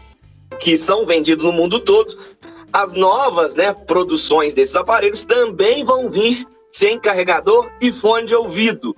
[0.59, 2.17] que são vendidos no mundo todo,
[2.73, 8.93] as novas né, produções desses aparelhos também vão vir sem carregador e fone de ouvido.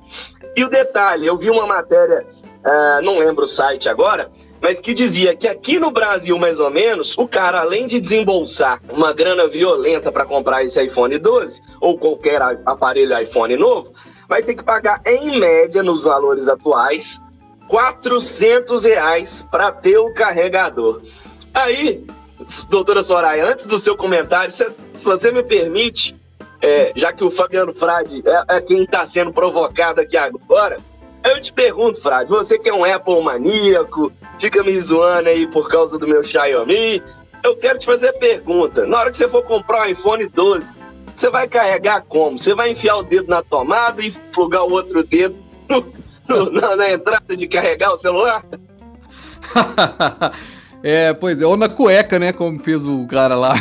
[0.55, 2.25] E o detalhe, eu vi uma matéria,
[2.65, 6.71] uh, não lembro o site agora, mas que dizia que aqui no Brasil, mais ou
[6.71, 11.95] menos, o cara, além de desembolsar uma grana violenta para comprar esse iPhone 12 ou
[11.95, 13.93] qualquer aparelho iPhone novo,
[14.27, 17.21] vai ter que pagar, em média, nos valores atuais,
[17.67, 21.01] 400 reais para ter o carregador.
[21.53, 22.05] Aí,
[22.69, 26.15] doutora Soraya, antes do seu comentário, se, se você me permite,
[26.61, 30.79] é, já que o Fabiano Frade é, é quem está sendo provocado aqui agora,
[31.23, 35.67] eu te pergunto, Frade, você que é um Apple maníaco, fica me zoando aí por
[35.67, 37.01] causa do meu Xiaomi,
[37.43, 38.85] eu quero te fazer a pergunta.
[38.85, 40.77] Na hora que você for comprar um iPhone 12,
[41.15, 42.37] você vai carregar como?
[42.37, 45.35] Você vai enfiar o dedo na tomada e plugar o outro dedo
[45.69, 45.85] no,
[46.27, 48.43] no, na, na entrada de carregar o celular?
[50.87, 52.31] É, pois é, ou na cueca, né?
[52.31, 53.55] Como fez o cara lá.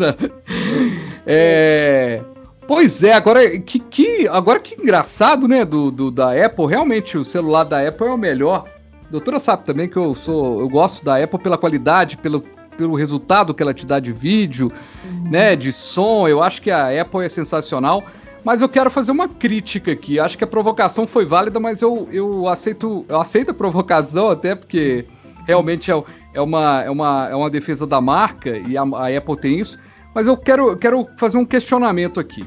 [1.26, 2.22] é,
[2.66, 5.62] pois é, agora que, que, agora que engraçado, né?
[5.62, 8.64] Do, do, da Apple, realmente o celular da Apple é o melhor.
[9.06, 12.42] A doutora sabe também que eu sou, eu gosto da Apple pela qualidade, pelo
[12.76, 14.72] pelo resultado que ela te dá de vídeo,
[15.04, 15.30] uhum.
[15.30, 16.26] né, de som.
[16.28, 18.04] Eu acho que a Apple é sensacional.
[18.44, 20.18] Mas eu quero fazer uma crítica aqui.
[20.18, 24.54] Acho que a provocação foi válida, mas eu, eu aceito eu aceito a provocação até
[24.56, 25.06] porque
[25.46, 26.04] realmente é,
[26.34, 29.78] é, uma, é, uma, é uma defesa da marca e a, a Apple tem isso.
[30.14, 32.44] Mas eu quero, quero fazer um questionamento aqui.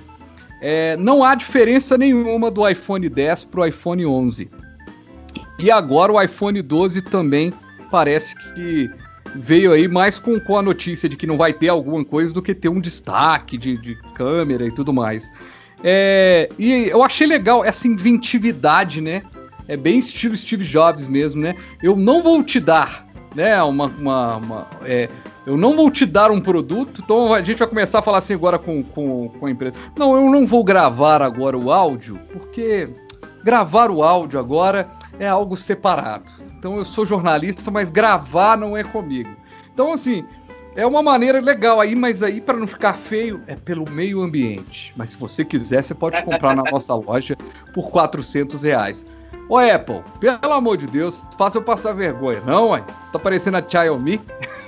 [0.62, 4.50] É, não há diferença nenhuma do iPhone 10 para o iPhone 11.
[5.60, 7.54] E agora o iPhone 12 também
[7.90, 8.90] parece que
[9.34, 12.42] veio aí mais com, com a notícia de que não vai ter alguma coisa do
[12.42, 15.30] que ter um destaque de, de câmera e tudo mais.
[15.84, 19.24] É, e eu achei legal essa inventividade, né?
[19.68, 21.56] é bem estilo Steve Jobs mesmo, né?
[21.82, 23.62] Eu não vou te dar, né?
[23.64, 25.10] Uma, uma, uma é,
[25.46, 28.34] eu não vou te dar um produto, então a gente vai começar a falar assim
[28.34, 29.76] agora com, com, com a empresa.
[29.98, 32.90] Não, eu não vou gravar agora o áudio, porque
[33.44, 34.88] gravar o áudio agora
[35.20, 36.30] é algo separado.
[36.58, 39.30] Então eu sou jornalista, mas gravar não é comigo.
[39.74, 40.26] Então, assim,
[40.76, 44.94] é uma maneira legal aí, mas aí para não ficar feio é pelo meio ambiente.
[44.96, 47.38] Mas se você quiser, você pode comprar na nossa loja
[47.74, 49.06] por 400 reais.
[49.48, 52.84] Ô Apple, pelo amor de Deus, faça eu passar vergonha, não, ué?
[53.14, 54.20] Tá parecendo a Xiaomi.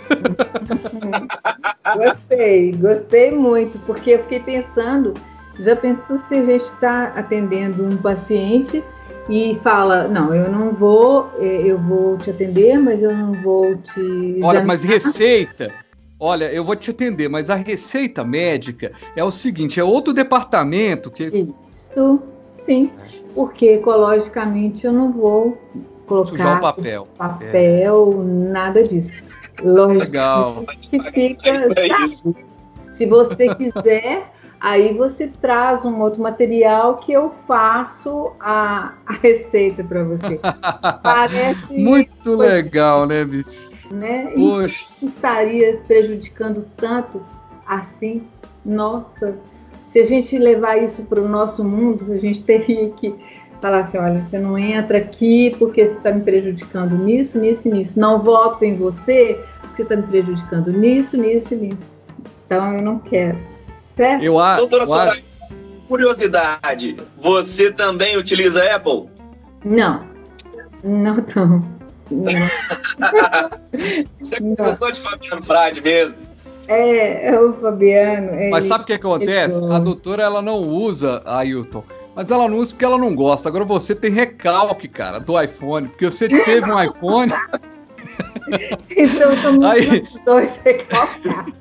[1.98, 5.14] gostei, gostei muito, porque eu fiquei pensando,
[5.60, 8.84] já pensou se a gente está atendendo um paciente
[9.30, 13.76] e fala, não, eu não vou, eh, eu vou te atender, mas eu não vou
[13.76, 14.40] te.
[14.42, 15.70] Olha, mas receita.
[16.20, 21.12] Olha, eu vou te atender, mas a receita médica é o seguinte, é outro departamento
[21.12, 21.26] que.
[21.26, 22.22] Isso,
[22.66, 22.90] sim.
[23.36, 25.58] Porque ecologicamente eu não vou
[26.08, 27.08] colocar Sujar o papel.
[27.18, 28.52] papel, é.
[28.52, 29.24] nada disso.
[29.62, 30.64] Lógico Legal.
[30.82, 31.54] que fica.
[32.96, 39.84] Se você quiser, aí você traz um outro material que eu faço a, a receita
[39.84, 40.40] para você.
[41.04, 41.74] Parece.
[41.74, 43.68] Muito legal, né, bicho?
[43.92, 44.34] Né?
[44.36, 44.86] Poxa.
[45.02, 47.22] estaria prejudicando tanto
[47.66, 48.24] assim.
[48.66, 49.38] Nossa,
[49.88, 53.16] se a gente levar isso para o nosso mundo, a gente teria que
[53.62, 57.72] falar assim, olha, você não entra aqui porque você está me prejudicando nisso, nisso e
[57.72, 58.00] nisso.
[58.00, 61.78] Não voto em você porque você está me prejudicando nisso, nisso e nisso.
[62.46, 63.38] Então eu não quero.
[63.98, 64.24] Certo?
[64.24, 65.24] Eu, a, Doutora eu Soraya,
[65.88, 69.10] curiosidade, você também utiliza Apple?
[69.66, 70.06] Não.
[70.84, 71.60] Não, não.
[72.10, 72.30] não.
[74.22, 76.20] você é professor de Fabiano Frade mesmo?
[76.68, 78.30] É, é o Fabiano.
[78.32, 79.58] É Mas sabe o que, que acontece?
[79.58, 81.84] A doutora ela não usa a Ailton
[82.18, 83.48] mas ela não usa porque ela não gosta.
[83.48, 87.32] Agora você tem recalque, cara, do iPhone, porque você teve um iPhone.
[88.90, 90.04] então estamos Aí...
[90.26, 91.54] dois recalcados.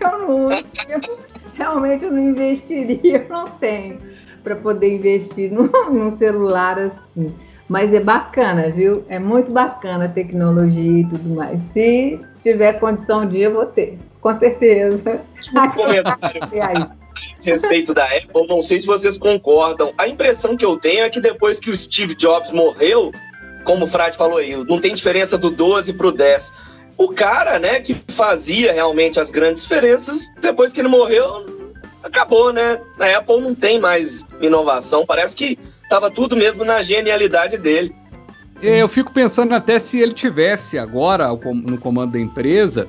[0.00, 1.18] Eu não uso, eu,
[1.56, 3.98] realmente eu não investiria, eu não tenho
[4.42, 7.34] para poder investir num, num celular assim.
[7.68, 9.04] Mas é bacana, viu?
[9.08, 11.58] É muito bacana a tecnologia e tudo mais.
[11.72, 13.98] Se tiver condição um dia, eu vou ter.
[14.20, 15.20] Com certeza.
[15.52, 16.40] Um comentário
[17.42, 19.92] respeito da Apple, não sei se vocês concordam.
[19.98, 23.10] A impressão que eu tenho é que depois que o Steve Jobs morreu,
[23.64, 26.52] como o Frade falou aí, não tem diferença do 12 para o 10.
[26.96, 31.44] O cara, né, que fazia realmente as grandes diferenças, depois que ele morreu,
[32.02, 32.80] acabou, né?
[32.98, 37.94] Na Apple não tem mais inovação, parece que estava tudo mesmo na genialidade dele.
[38.62, 42.88] É, eu fico pensando até se ele tivesse agora no comando da empresa,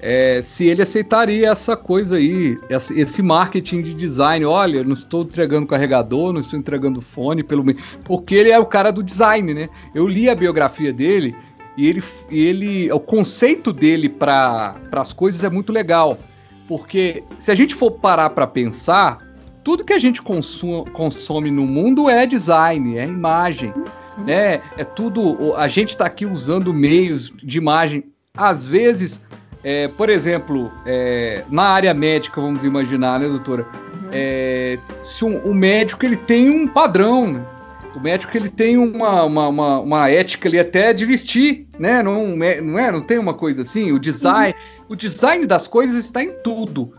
[0.00, 2.58] é, se ele aceitaria essa coisa aí,
[2.96, 4.44] esse marketing de design.
[4.44, 7.64] Olha, não estou entregando carregador, não estou entregando fone, pelo
[8.02, 9.68] porque ele é o cara do design, né?
[9.94, 11.36] Eu li a biografia dele
[11.76, 16.18] e ele, ele o conceito dele para as coisas é muito legal,
[16.68, 19.18] porque se a gente for parar para pensar,
[19.64, 23.72] tudo que a gente consuma, consome no mundo é design, é imagem,
[24.18, 24.60] né?
[24.76, 25.54] É tudo.
[25.56, 28.04] A gente está aqui usando meios de imagem,
[28.34, 29.22] às vezes
[29.64, 33.62] é, por exemplo, é, na área médica, vamos imaginar, né, doutora?
[33.62, 34.08] Uhum.
[34.12, 37.44] É, se um, o médico ele tem um padrão, né?
[37.94, 42.02] O médico ele tem uma, uma, uma, uma, ética ali até de vestir, né?
[42.02, 42.90] Não, não é?
[42.90, 43.92] Não tem uma coisa assim?
[43.92, 44.54] O design,
[44.88, 46.92] o design das coisas está em tudo.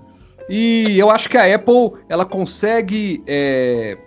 [0.49, 3.97] E eu acho que a Apple ela consegue é,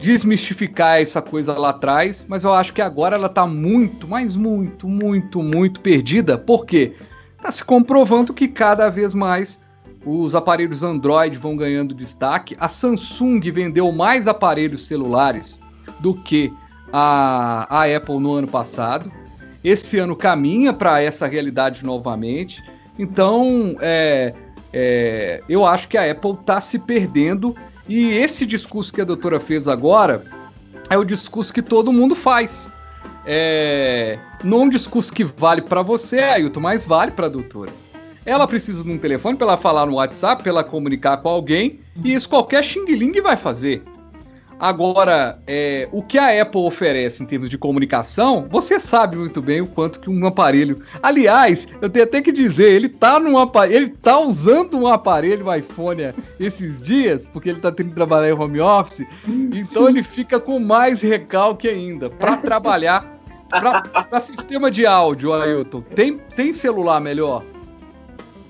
[0.00, 4.88] desmistificar essa coisa lá atrás, mas eu acho que agora ela está muito, mas muito,
[4.88, 6.36] muito, muito perdida.
[6.36, 6.94] Por quê?
[7.46, 9.58] está se comprovando que cada vez mais
[10.04, 12.56] os aparelhos Android vão ganhando destaque.
[12.58, 15.58] A Samsung vendeu mais aparelhos celulares
[16.00, 16.52] do que
[16.92, 19.10] a, a Apple no ano passado.
[19.62, 22.62] Esse ano caminha para essa realidade novamente.
[22.98, 24.34] Então, é,
[24.72, 27.54] é, eu acho que a Apple está se perdendo.
[27.88, 30.24] E esse discurso que a doutora fez agora
[30.90, 32.70] é o discurso que todo mundo faz
[33.26, 37.72] é, não um discurso que vale para você, Ailton, mas vale para a doutora.
[38.24, 41.80] Ela precisa de um telefone para ela falar no WhatsApp, para ela comunicar com alguém,
[42.04, 43.82] e isso qualquer xing-ling vai fazer.
[44.58, 49.60] Agora, é, o que a Apple oferece em termos de comunicação, você sabe muito bem
[49.60, 50.82] o quanto que um aparelho.
[51.02, 55.54] Aliás, eu tenho até que dizer, ele tá num aparelho, ele tá usando um aparelho
[55.54, 60.40] iPhone esses dias, porque ele tá tendo que trabalhar em home office, então ele fica
[60.40, 63.16] com mais recalque ainda para trabalhar
[63.48, 67.44] Para sistema de áudio, Ailton, tem, tem celular melhor?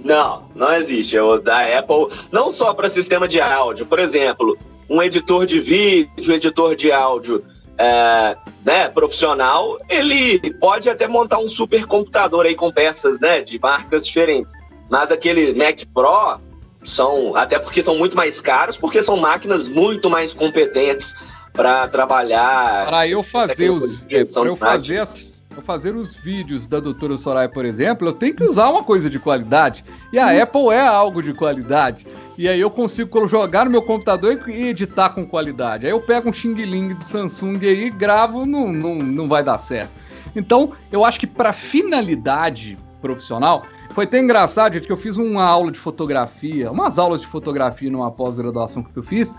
[0.02, 1.18] Não, não existe.
[1.18, 3.84] O da Apple, não só para sistema de áudio.
[3.84, 4.56] Por exemplo,
[4.88, 7.44] um editor de vídeo, editor de áudio
[7.78, 14.06] é, né, profissional, ele pode até montar um supercomputador aí com peças né, de marcas
[14.06, 14.52] diferentes.
[14.88, 16.38] Mas aquele Mac Pro
[16.84, 21.14] são, até porque são muito mais caros, porque são máquinas muito mais competentes
[21.52, 22.86] para trabalhar.
[22.86, 27.48] Para eu fazer os, para eu fazer as eu fazer os vídeos da doutora Soraya,
[27.48, 29.84] por exemplo, eu tenho que usar uma coisa de qualidade.
[30.12, 32.06] E a Apple é algo de qualidade.
[32.36, 35.86] E aí eu consigo jogar no meu computador e editar com qualidade.
[35.86, 39.58] Aí eu pego um Xing Ling do Samsung aí, gravo, não, não, não vai dar
[39.58, 39.90] certo.
[40.34, 45.44] Então, eu acho que para finalidade profissional, foi até engraçado, gente, que eu fiz uma
[45.44, 49.34] aula de fotografia, umas aulas de fotografia numa pós-graduação que eu fiz.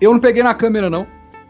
[0.00, 1.06] Eu não peguei na câmera, não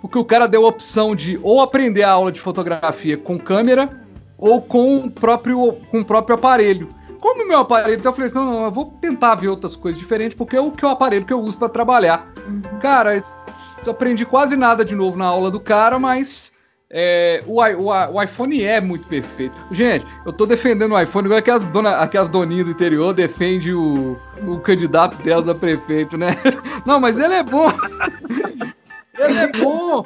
[0.06, 4.00] porque o cara deu a opção de ou aprender a aula de fotografia com câmera
[4.38, 6.88] ou com o próprio, com o próprio aparelho.
[7.18, 9.74] Como o meu aparelho, então eu falei assim, não, não, eu vou tentar ver outras
[9.74, 12.32] coisas diferentes, porque é o que é o aparelho que eu uso para trabalhar.
[12.46, 12.78] Uhum.
[12.78, 16.52] Cara, eu aprendi quase nada de novo na aula do cara, mas
[16.88, 19.56] é, o, o, o, iPhone é muito perfeito.
[19.72, 24.16] Gente, eu tô defendendo o iPhone igual aquelas, dona, aquelas doninhas do interior defende o,
[24.46, 26.36] o candidato dela da prefeito, né?
[26.86, 27.72] Não, mas ele é bom.
[29.18, 30.04] Ele é bom!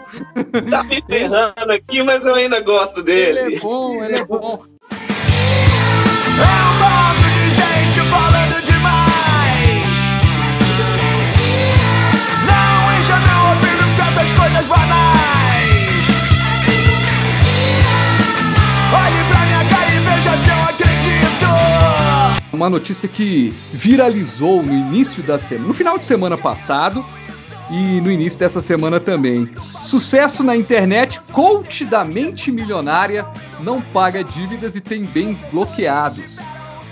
[0.71, 3.39] Tá me ferrando aqui, mas eu ainda gosto dele.
[3.39, 4.63] Ele é bom, ele é bom.
[6.39, 9.85] É um bando de gente falando demais.
[12.47, 15.21] Não encha meu ouvido com essas coisas banais.
[18.93, 21.49] Olhe pra minha cara e veja se eu acredito.
[22.53, 27.05] Uma notícia que viralizou no início da semana, no final de semana passado,
[27.71, 29.49] e no início dessa semana também.
[29.83, 33.25] Sucesso na internet, coach da mente milionária
[33.61, 36.39] não paga dívidas e tem bens bloqueados.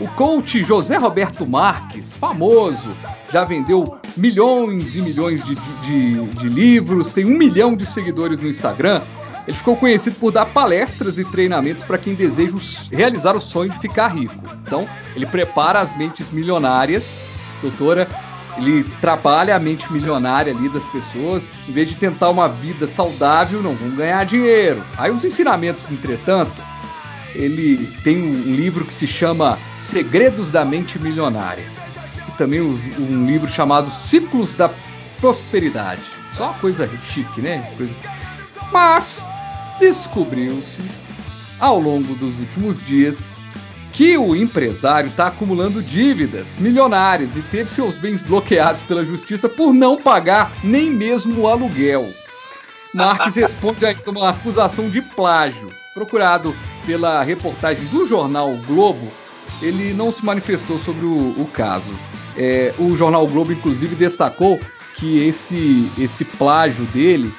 [0.01, 2.91] O coach José Roberto Marques, famoso,
[3.33, 8.49] já vendeu milhões e milhões de, de, de, livros, tem um milhão de seguidores no
[8.49, 9.03] Instagram.
[9.47, 12.55] Ele ficou conhecido por dar palestras e treinamentos para quem deseja
[12.93, 14.37] realizar o sonho de ficar rico.
[14.63, 17.13] Então, ele prepara as mentes milionárias.
[17.61, 18.07] Doutora,
[18.59, 23.63] ele trabalha a mente milionária ali das pessoas, em vez de tentar uma vida saudável,
[23.63, 24.83] não vão ganhar dinheiro.
[24.97, 26.61] Aí os ensinamentos, entretanto,
[27.35, 31.65] ele tem um livro que se chama Segredos da Mente Milionária.
[32.29, 34.71] E também um livro chamado Ciclos da
[35.21, 36.03] Prosperidade.
[36.37, 37.65] Só uma coisa chique, né?
[38.73, 39.25] Mas
[39.79, 40.83] descobriu-se
[41.59, 43.17] ao longo dos últimos dias
[43.99, 49.75] que o empresário está acumulando dívidas milionárias e teve seus bens bloqueados pela justiça por
[49.75, 52.09] não pagar nem mesmo o aluguel.
[52.95, 55.71] Marques responde a uma acusação de plágio.
[55.95, 56.55] Procurado
[56.87, 59.11] pela reportagem do jornal Globo,
[59.61, 61.99] ele não se manifestou sobre o, o caso.
[62.37, 64.61] É, o jornal Globo, inclusive, destacou
[64.95, 67.35] que esse, esse plágio dele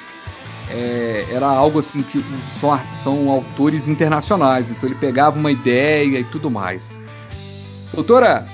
[0.70, 2.24] é, era algo assim que
[2.60, 6.90] são, são autores internacionais, então ele pegava uma ideia e tudo mais.
[7.92, 8.46] Doutora,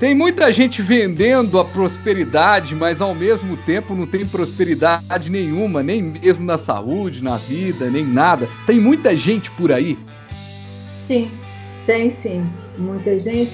[0.00, 6.02] tem muita gente vendendo a prosperidade, mas ao mesmo tempo não tem prosperidade nenhuma, nem
[6.02, 8.48] mesmo na saúde, na vida, nem nada.
[8.66, 9.96] Tem muita gente por aí?
[11.06, 11.30] Sim,
[11.86, 12.44] tem sim.
[12.76, 13.52] Muita gente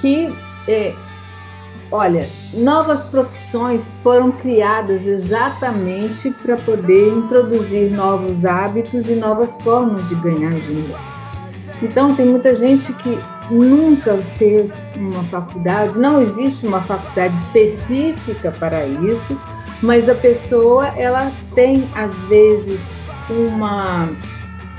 [0.00, 0.34] que
[0.66, 0.92] é,
[1.90, 10.14] Olha, novas profissões foram criadas exatamente para poder introduzir novos hábitos e novas formas de
[10.16, 10.94] ganhar dinheiro.
[11.80, 13.18] Então, tem muita gente que
[13.50, 19.40] nunca fez uma faculdade, não existe uma faculdade específica para isso,
[19.80, 22.78] mas a pessoa ela tem às vezes
[23.30, 24.10] uma,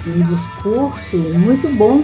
[0.05, 2.03] um discurso muito bom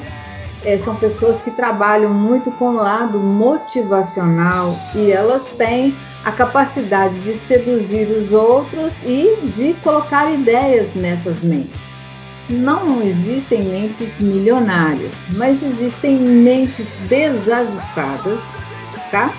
[0.66, 5.96] é, são pessoas que trabalham muito com o lado motivacional e elas têm
[6.26, 11.80] a capacidade de seduzir os outros e de colocar ideias nessas mentes.
[12.50, 18.40] Não existem mentes milionárias, mas existem mentes desajustadas,
[19.12, 19.32] tá?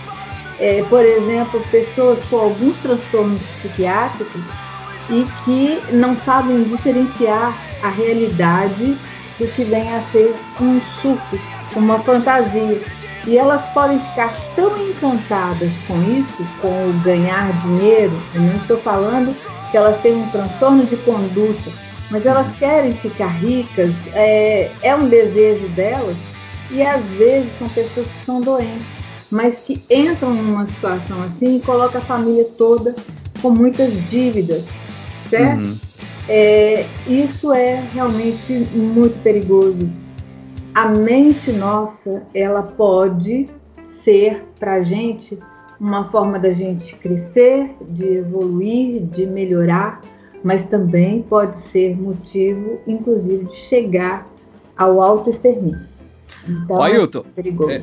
[0.59, 4.43] É, por exemplo, pessoas com alguns transtornos psiquiátricos
[5.11, 8.97] e que não sabem diferenciar a realidade
[9.39, 11.39] do que vem a ser um suco,
[11.75, 12.81] uma fantasia.
[13.27, 18.79] E elas podem ficar tão encantadas com isso, com o ganhar dinheiro, eu não estou
[18.79, 19.35] falando
[19.71, 21.71] que elas têm um transtorno de conduta,
[22.11, 26.17] mas elas querem ficar ricas, é, é um desejo delas,
[26.71, 28.87] e às vezes são pessoas que são doentes,
[29.31, 32.95] mas que entram numa situação assim e colocam a família toda
[33.43, 34.65] com muitas dívidas,
[35.29, 35.61] certo?
[35.61, 35.86] Uhum.
[36.29, 39.89] É, isso é realmente muito perigoso.
[40.75, 43.49] A mente nossa, ela pode
[44.03, 45.39] ser para a gente
[45.79, 50.01] uma forma da gente crescer, de evoluir, de melhorar,
[50.43, 54.27] mas também pode ser motivo, inclusive, de chegar
[54.77, 55.81] ao autoextermínio.
[56.49, 57.71] Então, Ó, Ailton, é perigoso.
[57.71, 57.83] é,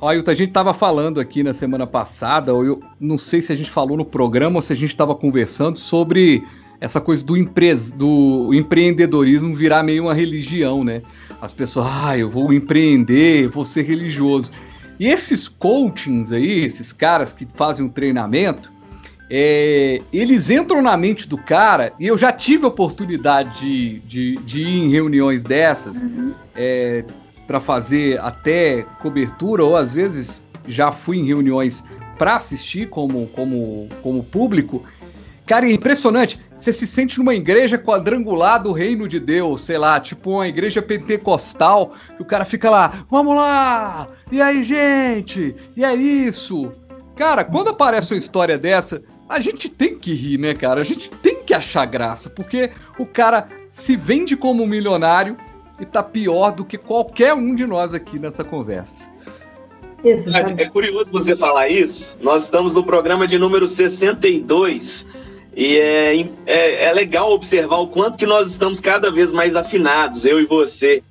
[0.00, 3.52] Ó, Ailton, a gente estava falando aqui na semana passada, ou eu não sei se
[3.52, 6.42] a gente falou no programa ou se a gente estava conversando sobre
[6.80, 11.02] essa coisa do, empre do empreendedorismo virar meio uma religião, né?
[11.40, 14.50] As pessoas, ah, eu vou empreender, vou ser religioso.
[14.98, 18.72] E esses coachings aí, esses caras que fazem um treinamento,
[19.30, 24.36] é, eles entram na mente do cara, e eu já tive a oportunidade de, de,
[24.44, 26.04] de ir em reuniões dessas,
[26.56, 27.04] é,
[27.46, 31.84] para fazer até cobertura, ou às vezes já fui em reuniões
[32.18, 34.82] para assistir como, como, como público.
[35.46, 36.38] Cara, é impressionante.
[36.58, 40.82] Você se sente numa igreja quadrangular do reino de Deus, sei lá, tipo uma igreja
[40.82, 44.08] pentecostal, que o cara fica lá, vamos lá!
[44.30, 45.54] E aí, gente?
[45.76, 46.72] E é isso?
[47.14, 50.80] Cara, quando aparece uma história dessa, a gente tem que rir, né, cara?
[50.80, 55.36] A gente tem que achar graça, porque o cara se vende como um milionário
[55.78, 59.08] e tá pior do que qualquer um de nós aqui nessa conversa.
[60.56, 62.16] É curioso você falar isso.
[62.20, 65.06] Nós estamos no programa de número 62
[65.58, 70.24] e é, é, é, legal observar o quanto que nós estamos cada vez mais afinados,
[70.24, 71.02] eu e você.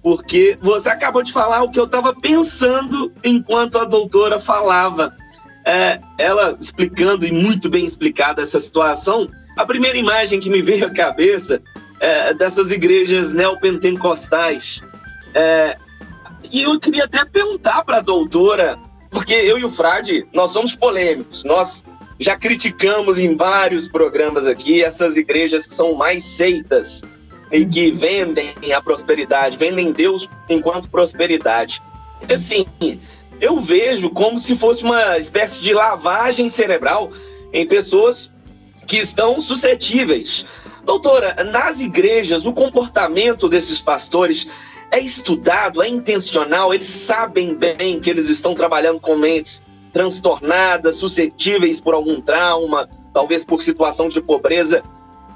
[0.00, 5.12] Porque você acabou de falar o que eu estava pensando enquanto a doutora falava.
[5.64, 9.28] É, ela explicando e muito bem explicada essa situação,
[9.58, 11.60] a primeira imagem que me veio à cabeça
[11.98, 14.84] é dessas igrejas neopentecostais.
[15.34, 15.76] É,
[16.52, 18.78] e eu queria até perguntar para a doutora,
[19.10, 21.84] porque eu e o Frade, nós somos polêmicos, nós
[22.18, 27.02] já criticamos em vários programas aqui essas igrejas que são mais seitas
[27.52, 31.82] e que vendem a prosperidade, vendem Deus enquanto prosperidade.
[32.32, 32.66] Assim,
[33.40, 37.10] eu vejo como se fosse uma espécie de lavagem cerebral
[37.52, 38.32] em pessoas
[38.86, 40.46] que estão suscetíveis.
[40.84, 44.48] Doutora, nas igrejas, o comportamento desses pastores
[44.90, 49.60] é estudado, é intencional, eles sabem bem que eles estão trabalhando com mentes
[49.96, 54.82] transtornadas, suscetíveis por algum trauma, talvez por situação de pobreza,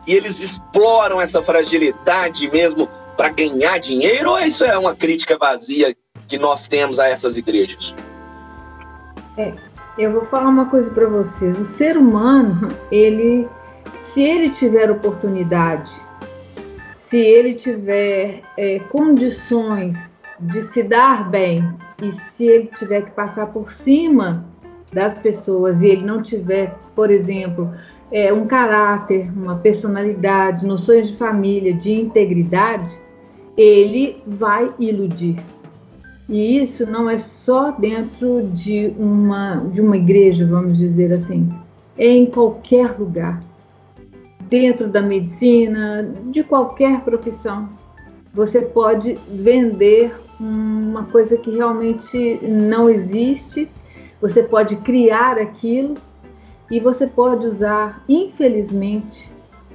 [0.06, 2.86] e eles exploram essa fragilidade mesmo
[3.16, 5.96] para ganhar dinheiro, ou isso é uma crítica vazia
[6.28, 7.94] que nós temos a essas igrejas?
[9.38, 9.54] É,
[9.96, 11.58] eu vou falar uma coisa para vocês.
[11.58, 13.48] O ser humano, ele,
[14.12, 15.90] se ele tiver oportunidade,
[17.08, 19.96] se ele tiver é, condições
[20.38, 21.66] de se dar bem
[22.02, 24.49] e se ele tiver que passar por cima
[24.92, 27.72] das pessoas e ele não tiver, por exemplo,
[28.10, 32.90] é, um caráter, uma personalidade, noções de família, de integridade,
[33.56, 35.36] ele vai iludir.
[36.28, 41.48] E isso não é só dentro de uma, de uma igreja, vamos dizer assim,
[41.98, 43.40] é em qualquer lugar.
[44.48, 47.68] Dentro da medicina, de qualquer profissão,
[48.32, 53.68] você pode vender uma coisa que realmente não existe,
[54.20, 55.94] você pode criar aquilo
[56.70, 59.30] e você pode usar, infelizmente,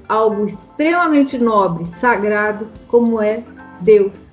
[0.07, 3.43] algo extremamente nobre, sagrado, como é
[3.81, 4.25] Deus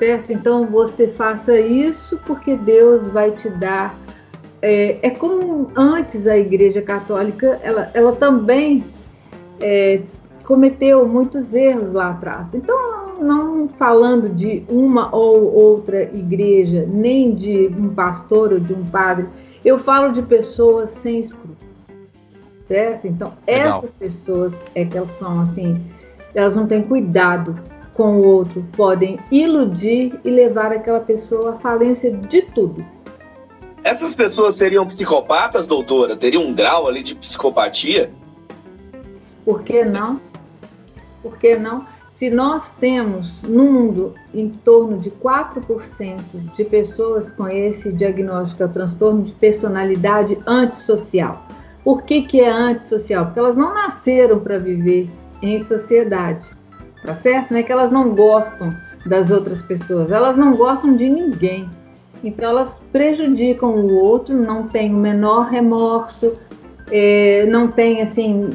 [0.00, 0.32] certo?
[0.32, 3.94] Então você faça isso porque Deus vai te dar.
[4.62, 8.84] É, é como antes a Igreja Católica, ela, ela também
[9.60, 10.00] é,
[10.44, 12.46] cometeu muitos erros lá atrás.
[12.54, 18.84] Então, não falando de uma ou outra igreja, nem de um pastor ou de um
[18.86, 19.28] padre,
[19.64, 21.58] eu falo de pessoas sem escrúpulos,
[22.66, 23.06] certo?
[23.06, 23.78] Então, Legal.
[23.78, 25.80] essas pessoas é que elas são assim,
[26.34, 27.56] elas não têm cuidado
[28.00, 32.82] com o outro podem iludir e levar aquela pessoa à falência de tudo.
[33.84, 36.16] Essas pessoas seriam psicopatas, doutora?
[36.16, 38.10] Teriam um grau ali de psicopatia?
[39.44, 40.20] Por que não?
[41.22, 41.86] Por que não?
[42.20, 46.20] Se nós temos no mundo em torno de 4%
[46.54, 51.44] de pessoas com esse diagnóstico, é o transtorno de personalidade antissocial.
[51.82, 53.24] Por que, que é antissocial?
[53.24, 55.10] Porque elas não nasceram para viver
[55.42, 56.46] em sociedade
[57.04, 57.50] tá certo?
[57.50, 58.74] Não é que elas não gostam
[59.06, 61.68] das outras pessoas, elas não gostam de ninguém.
[62.22, 66.34] Então elas prejudicam o outro, não tem o menor remorso,
[66.90, 68.50] é, não tem assim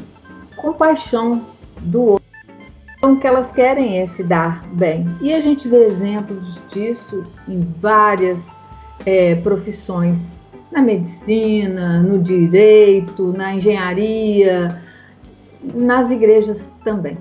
[0.56, 1.44] compaixão
[1.80, 2.25] do outro.
[3.06, 5.06] Então que elas querem é se dar bem.
[5.20, 8.36] E a gente vê exemplos disso em várias
[9.06, 10.18] é, profissões,
[10.72, 14.82] na medicina, no direito, na engenharia,
[15.62, 17.16] nas igrejas também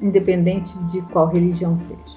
[0.00, 2.15] independente de qual religião seja.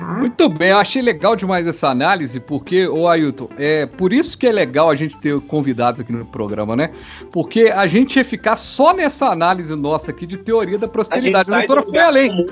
[0.00, 0.14] Tá?
[0.14, 4.46] Muito bem, eu achei legal demais essa análise, porque, ô Ailton, é por isso que
[4.46, 6.90] é legal a gente ter convidados aqui no programa, né?
[7.30, 11.52] Porque a gente ia ficar só nessa análise nossa aqui de teoria da prosperidade.
[11.52, 12.46] A doutora foi além.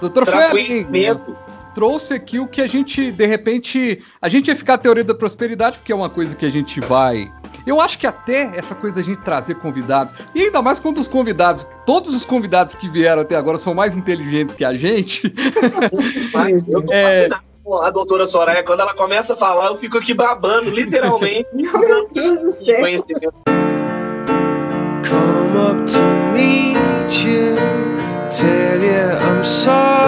[0.00, 0.86] Doutora foi além.
[1.74, 5.14] Trouxe aqui o que a gente, de repente, a gente ia ficar a teoria da
[5.14, 7.30] prosperidade, porque é uma coisa que a gente vai
[7.66, 11.08] eu acho que até essa coisa da gente trazer convidados, e ainda mais quando os
[11.08, 15.32] convidados, todos os convidados que vieram até agora são mais inteligentes que a gente.
[16.32, 17.28] Mas eu tô é...
[17.28, 17.50] fascinado
[17.82, 21.46] a doutora Soraya, quando ela começa a falar, eu fico aqui babando, literalmente.
[21.54, 23.32] Meu Deus do céu.
[25.06, 26.00] Come up to
[26.32, 27.54] meet you,
[28.30, 29.99] tell you I'm sorry,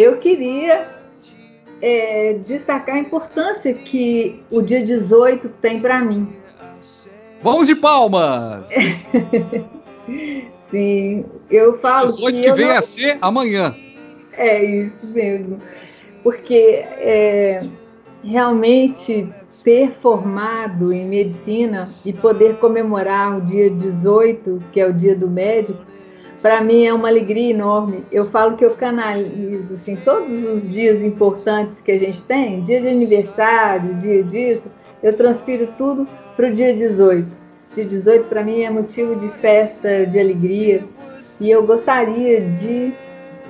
[0.00, 0.88] Eu queria
[1.82, 6.26] é, destacar a importância que o dia 18 tem para mim.
[7.42, 8.66] Vamos de palmas!
[10.70, 12.76] Sim, eu falo 18 que, que vem não...
[12.76, 13.74] a ser amanhã.
[14.32, 15.60] É isso mesmo.
[16.22, 17.62] Porque é,
[18.24, 19.28] realmente
[19.62, 25.28] ter formado em medicina e poder comemorar o dia 18, que é o dia do
[25.28, 25.84] médico,
[26.42, 28.04] para mim é uma alegria enorme.
[28.10, 32.80] Eu falo que eu canalizo assim, todos os dias importantes que a gente tem, dia
[32.80, 34.64] de aniversário, dia disso,
[35.02, 37.28] eu transfiro tudo para o dia 18.
[37.74, 40.84] Dia 18 para mim é motivo de festa, de alegria,
[41.40, 42.92] e eu gostaria de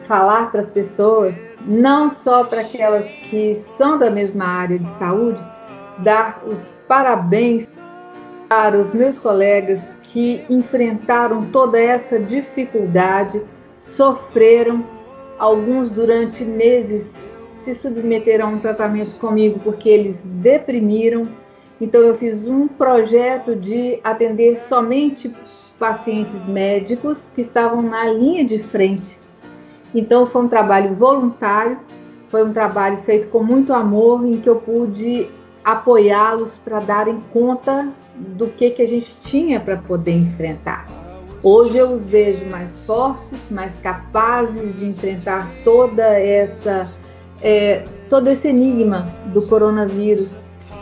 [0.06, 1.34] falar para as pessoas,
[1.66, 5.38] não só para aquelas que são da mesma área de saúde,
[5.98, 7.66] dar os parabéns
[8.48, 9.80] para os meus colegas
[10.12, 13.40] que enfrentaram toda essa dificuldade,
[13.80, 14.84] sofreram,
[15.38, 17.06] alguns durante meses
[17.64, 21.28] se submeteram a um tratamento comigo porque eles deprimiram.
[21.80, 25.30] Então eu fiz um projeto de atender somente
[25.78, 29.18] pacientes médicos que estavam na linha de frente.
[29.94, 31.78] Então foi um trabalho voluntário,
[32.28, 35.28] foi um trabalho feito com muito amor em que eu pude
[35.64, 40.86] apoiá-los para darem conta do que, que a gente tinha para poder enfrentar.
[41.42, 46.90] Hoje eu os vejo mais fortes, mais capazes de enfrentar toda essa,
[47.42, 50.30] é, todo esse enigma do coronavírus.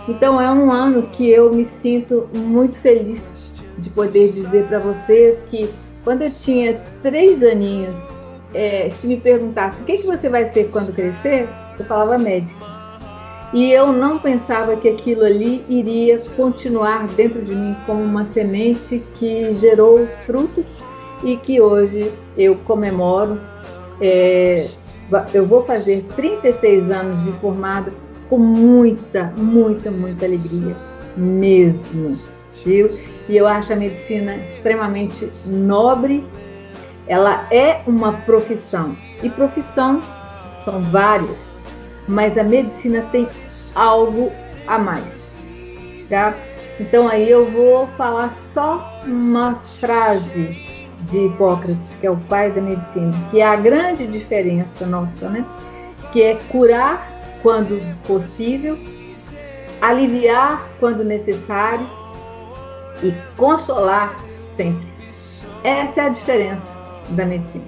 [0.09, 3.21] Então é um ano que eu me sinto muito feliz
[3.79, 5.69] de poder dizer para vocês que
[6.03, 7.95] quando eu tinha três aninhos,
[8.53, 11.49] é, se me perguntasse o que, que você vai ser quando crescer,
[11.79, 12.78] eu falava médico.
[13.53, 19.03] E eu não pensava que aquilo ali iria continuar dentro de mim como uma semente
[19.19, 20.67] que gerou frutos
[21.25, 23.41] e que hoje eu comemoro.
[24.01, 24.69] É,
[25.33, 27.91] eu vou fazer 36 anos de formada
[28.29, 30.77] com muita, muita, muita alegria
[31.17, 32.17] mesmo,
[32.65, 32.89] viu?
[33.29, 36.25] E eu acho a medicina extremamente nobre.
[37.07, 40.03] Ela é uma profissão e profissão
[40.65, 41.48] são várias
[42.09, 43.29] mas a medicina tem
[43.75, 44.33] algo
[44.67, 45.31] a mais,
[46.09, 46.35] tá?
[46.81, 50.67] Então aí eu vou falar só uma frase
[51.11, 55.45] de Hipócrates, que é o pai da medicina, que é a grande diferença nossa, né?
[56.13, 57.07] Que é curar
[57.43, 58.79] quando possível,
[59.81, 61.87] aliviar quando necessário
[63.03, 64.19] e consolar
[64.57, 64.87] sempre.
[65.63, 66.63] Essa é a diferença
[67.11, 67.65] da medicina.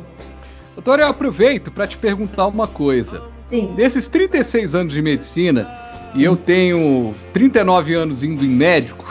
[0.75, 3.23] Doutora, eu aproveito para te perguntar uma coisa.
[3.51, 3.75] Sim.
[3.75, 5.69] Desses 36 anos de medicina,
[6.15, 9.05] e eu tenho 39 anos indo em médico,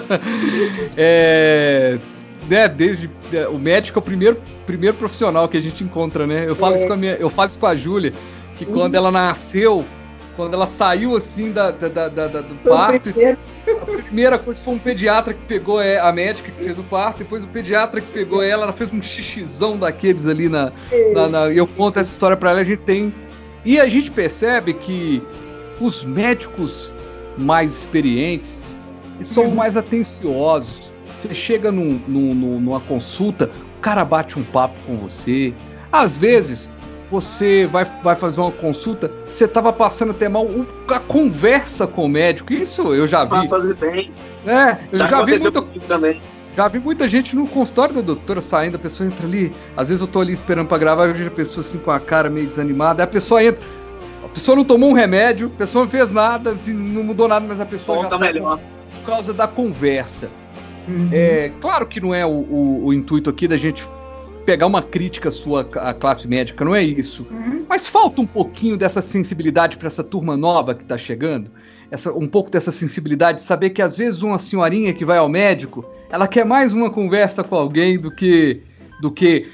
[0.96, 1.98] é,
[2.48, 6.44] né, desde é, o médico é o primeiro, primeiro profissional que a gente encontra, né?
[6.46, 6.78] Eu falo é.
[6.78, 8.12] isso com a minha, eu falo isso com a Júlia,
[8.56, 8.72] que uhum.
[8.72, 9.84] quando ela nasceu,
[10.36, 14.78] quando ela saiu assim da, da, da, da do parto, a primeira coisa foi um
[14.78, 18.42] pediatra que pegou é, a médica que fez o parto, depois o pediatra que pegou
[18.42, 20.72] ela, ela fez um xixizão daqueles ali na.
[21.14, 23.12] na, na eu conto essa história para ela, a gente tem
[23.64, 25.22] e a gente percebe que
[25.80, 26.94] os médicos
[27.38, 28.60] mais experientes
[29.22, 29.54] são uhum.
[29.54, 30.92] mais atenciosos.
[31.16, 35.54] Você chega num, num, numa consulta, o cara bate um papo com você.
[35.90, 36.68] Às vezes,
[37.10, 40.46] você vai, vai fazer uma consulta, você estava passando até mal
[40.88, 42.52] a conversa com o médico.
[42.52, 43.48] Isso eu já vi.
[43.48, 44.12] Fazer bem.
[44.46, 45.62] É, eu já, já vi muito.
[45.86, 46.20] Também.
[46.56, 50.00] Já vi muita gente no consultório da doutora saindo, a pessoa entra ali, às vezes
[50.00, 52.46] eu tô ali esperando para gravar, eu vejo a pessoa assim com a cara meio
[52.46, 53.60] desanimada, aí a pessoa entra,
[54.24, 57.44] a pessoa não tomou um remédio, a pessoa não fez nada, assim, não mudou nada,
[57.46, 58.60] mas a pessoa Bom, já tá melhor.
[59.00, 60.30] por causa da conversa.
[60.86, 61.08] Uhum.
[61.10, 63.84] É, claro que não é o, o, o, intuito aqui da gente
[64.44, 67.26] pegar uma crítica sua à classe médica, não é isso.
[67.30, 67.64] Uhum.
[67.68, 71.50] Mas falta um pouquinho dessa sensibilidade para essa turma nova que está chegando
[71.94, 75.28] essa, um pouco dessa sensibilidade, de saber que às vezes uma senhorinha que vai ao
[75.28, 78.60] médico, ela quer mais uma conversa com alguém do que
[79.00, 79.48] do que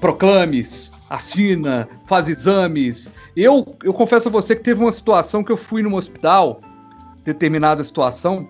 [0.00, 3.12] proclames, assina, faz exames.
[3.36, 6.60] Eu, eu confesso a você que teve uma situação que eu fui no hospital,
[7.24, 8.48] determinada situação,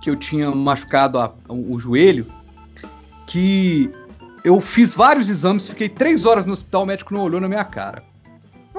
[0.00, 2.26] que eu tinha machucado a, o joelho,
[3.26, 3.90] que
[4.44, 7.64] eu fiz vários exames, fiquei três horas no hospital, o médico não olhou na minha
[7.64, 8.02] cara.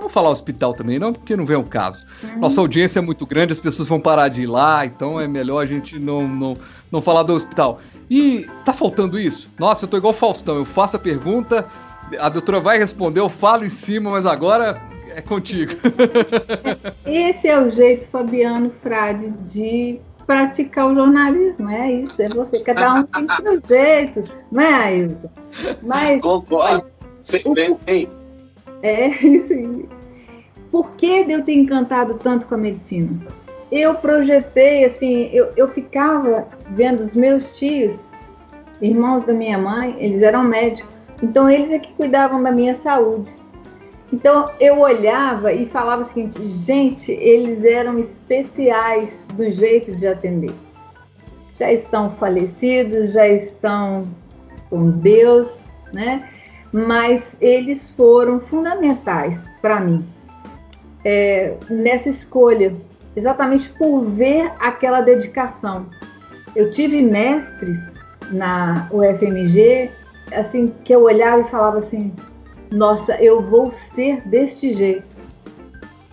[0.04, 2.06] Vou falar hospital também, não, porque não vem o caso.
[2.22, 2.40] Uhum.
[2.40, 5.64] Nossa audiência é muito grande, as pessoas vão parar de ir lá, então é melhor
[5.64, 6.58] a gente não, não,
[6.92, 7.80] não falar do hospital.
[8.10, 9.50] E tá faltando isso?
[9.58, 11.66] Nossa, eu tô igual o Faustão, eu faço a pergunta,
[12.20, 15.72] a doutora vai responder, eu falo em cima, mas agora é contigo.
[17.08, 22.94] Esse é o jeito, Fabiano Frade, de praticar o jornalismo, é isso, é você, cada
[22.96, 25.30] um tem seu jeito, não é, Ailton?
[25.82, 26.88] Mas, Concordo,
[27.46, 27.54] o,
[27.86, 28.10] bem.
[28.84, 29.88] É, isso
[30.70, 33.10] Por que eu ter encantado tanto com a medicina?
[33.72, 37.98] Eu projetei, assim, eu, eu ficava vendo os meus tios,
[38.80, 43.32] irmãos da minha mãe, eles eram médicos, então eles é que cuidavam da minha saúde.
[44.12, 50.54] Então eu olhava e falava o seguinte: gente, eles eram especiais do jeito de atender.
[51.58, 54.08] Já estão falecidos, já estão
[54.70, 55.52] com Deus,
[55.92, 56.30] né?
[56.74, 60.04] Mas eles foram fundamentais para mim
[61.06, 62.74] é, nessa escolha,
[63.16, 65.86] exatamente por ver aquela dedicação.
[66.56, 67.78] Eu tive mestres
[68.32, 69.90] na UFMG,
[70.32, 72.12] assim, que eu olhava e falava assim:
[72.72, 75.14] nossa, eu vou ser deste jeito.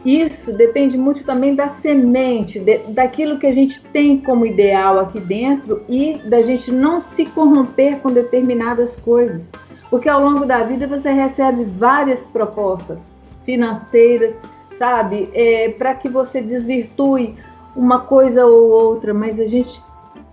[0.04, 5.20] Isso depende muito também da semente, de, daquilo que a gente tem como ideal aqui
[5.20, 9.42] dentro e da gente não se corromper com determinadas coisas.
[9.90, 12.98] Porque ao longo da vida você recebe várias propostas
[13.44, 14.40] financeiras,
[14.78, 17.36] sabe, é, para que você desvirtue
[17.74, 19.82] uma coisa ou outra, mas a gente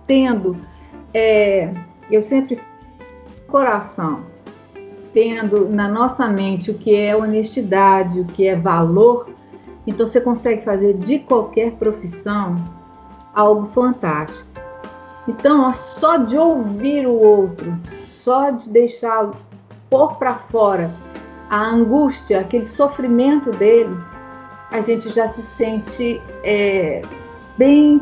[0.06, 0.56] tendo,
[1.12, 1.70] é,
[2.10, 2.60] eu sempre
[3.48, 4.20] coração,
[5.12, 9.28] tendo na nossa mente o que é honestidade, o que é valor,
[9.86, 12.56] então você consegue fazer de qualquer profissão
[13.34, 14.46] algo fantástico.
[15.26, 17.76] Então, só de ouvir o outro,
[18.22, 19.34] só de deixá-lo
[19.90, 20.92] pôr para fora
[21.50, 23.96] a angústia, aquele sofrimento dele,
[24.70, 27.00] a gente já se sente é,
[27.56, 28.00] bem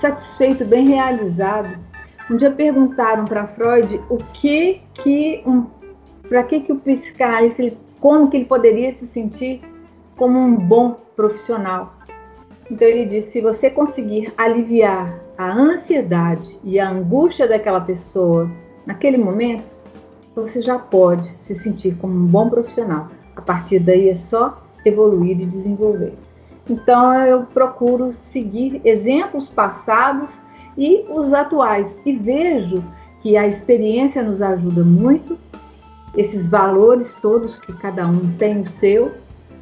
[0.00, 1.78] satisfeito, bem realizado.
[2.30, 5.66] Um dia perguntaram para Freud o que que um
[6.28, 9.60] para que, que o psicanalista, ele, como que ele poderia se sentir
[10.16, 11.94] como um bom profissional?
[12.70, 18.48] Então ele disse, se você conseguir aliviar a ansiedade e a angústia daquela pessoa
[18.86, 19.64] naquele momento,
[20.40, 23.08] você já pode se sentir como um bom profissional.
[23.36, 26.14] A partir daí é só evoluir e desenvolver.
[26.68, 30.28] Então eu procuro seguir exemplos passados
[30.76, 32.82] e os atuais e vejo
[33.22, 35.38] que a experiência nos ajuda muito
[36.16, 39.12] esses valores todos que cada um tem o seu,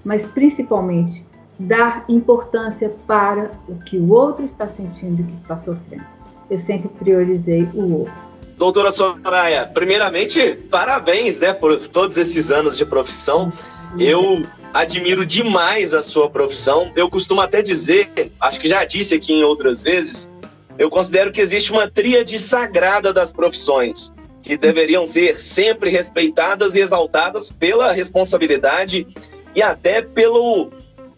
[0.04, 1.24] mas principalmente
[1.58, 6.04] dar importância para o que o outro está sentindo e que está sofrendo.
[6.48, 8.27] Eu sempre priorizei o outro.
[8.58, 13.52] Doutora Soraya, primeiramente, parabéns né, por todos esses anos de profissão.
[13.96, 14.42] Eu
[14.74, 16.90] admiro demais a sua profissão.
[16.96, 20.28] Eu costumo até dizer, acho que já disse aqui em outras vezes,
[20.76, 26.80] eu considero que existe uma tríade sagrada das profissões que deveriam ser sempre respeitadas e
[26.80, 29.06] exaltadas pela responsabilidade
[29.54, 30.72] e até pelo,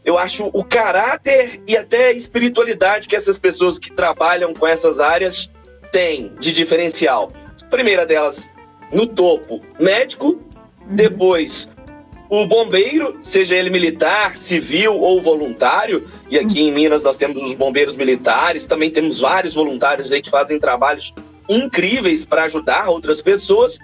[0.04, 5.00] eu acho, o caráter e até a espiritualidade que essas pessoas que trabalham com essas
[5.00, 5.50] áreas
[5.92, 7.32] têm de diferencial.
[7.70, 8.50] primeira delas,
[8.92, 10.40] no topo, médico, uhum.
[10.88, 11.68] depois
[12.30, 17.54] o bombeiro, seja ele militar, civil ou voluntário, e aqui em Minas nós temos os
[17.54, 21.12] bombeiros militares, também temos vários voluntários aí que fazem trabalhos
[21.48, 23.80] incríveis para ajudar outras pessoas.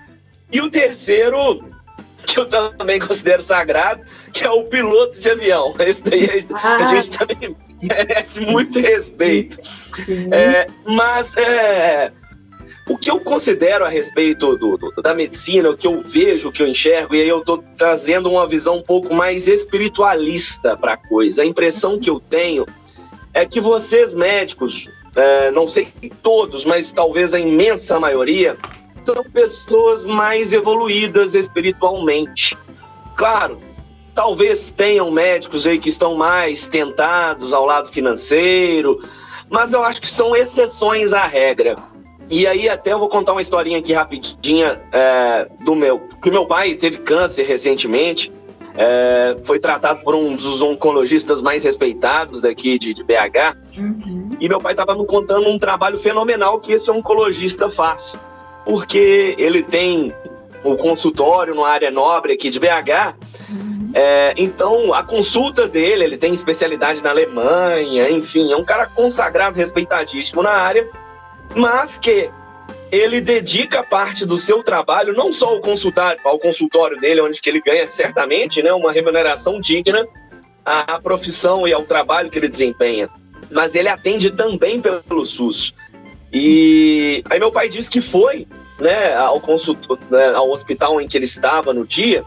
[0.52, 1.64] E o terceiro,
[2.24, 5.74] que eu também considero sagrado, que é o piloto de avião.
[5.80, 9.59] Esse daí a gente também merece muito respeito.
[10.31, 12.12] É, mas é,
[12.89, 16.53] o que eu considero a respeito do, do, da medicina, o que eu vejo, o
[16.53, 20.93] que eu enxergo, e aí eu estou trazendo uma visão um pouco mais espiritualista para
[20.93, 21.43] a coisa.
[21.43, 22.64] A impressão que eu tenho
[23.35, 28.57] é que vocês médicos, é, não sei todos, mas talvez a imensa maioria,
[29.05, 32.57] são pessoas mais evoluídas espiritualmente.
[33.16, 33.61] Claro,
[34.17, 38.99] talvez tenham médicos aí que estão mais tentados ao lado financeiro,
[39.51, 41.77] mas eu acho que são exceções à regra.
[42.31, 46.47] E aí até eu vou contar uma historinha aqui rapidinha é, do meu, que meu
[46.47, 48.33] pai teve câncer recentemente
[48.79, 53.57] É, foi tratado por um dos oncologistas mais respeitados daqui de, de BH.
[53.79, 54.29] Uhum.
[54.39, 58.19] E meu pai estava me contando um trabalho fenomenal que esse oncologista faz.
[58.67, 60.12] Porque ele tem
[60.62, 63.17] o consultório numa área nobre aqui de BH.
[63.99, 69.57] É, então, a consulta dele, ele tem especialidade na Alemanha, enfim, é um cara consagrado,
[69.57, 70.86] respeitadíssimo na área,
[71.55, 72.30] mas que
[72.92, 77.49] ele dedica parte do seu trabalho, não só ao consultório, ao consultório dele, onde que
[77.49, 80.07] ele ganha certamente né, uma remuneração digna
[80.62, 83.09] à profissão e ao trabalho que ele desempenha,
[83.51, 85.72] mas ele atende também pelo SUS.
[86.30, 88.47] E aí meu pai disse que foi
[88.78, 92.22] né, ao, consultor, né, ao hospital em que ele estava no dia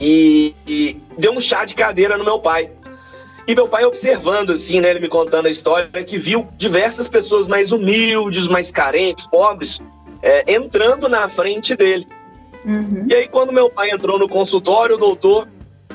[0.00, 2.70] e, e deu um chá de cadeira no meu pai.
[3.46, 7.46] E meu pai observando, assim, né, ele me contando a história, que viu diversas pessoas
[7.46, 9.80] mais humildes, mais carentes, pobres,
[10.22, 12.06] é, entrando na frente dele.
[12.64, 13.06] Uhum.
[13.08, 15.48] E aí, quando meu pai entrou no consultório, o doutor.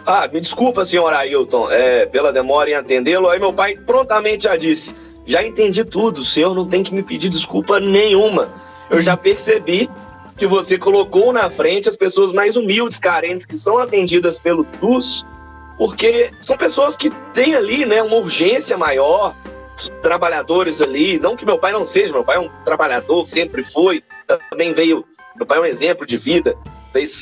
[0.06, 3.30] Ah, me desculpa, senhor Ailton, é, pela demora em atendê-lo.
[3.30, 4.95] Aí meu pai prontamente já disse:
[5.26, 8.49] Já entendi tudo, o senhor não tem que me pedir desculpa nenhuma.
[8.89, 9.89] Eu já percebi
[10.38, 15.26] que você colocou na frente as pessoas mais humildes, carentes, que são atendidas pelo TUS,
[15.78, 19.36] porque são pessoas que têm ali né, uma urgência maior,
[20.02, 24.04] trabalhadores ali, não que meu pai não seja, meu pai é um trabalhador, sempre foi,
[24.50, 25.04] também veio,
[25.36, 26.56] meu pai é um exemplo de vida,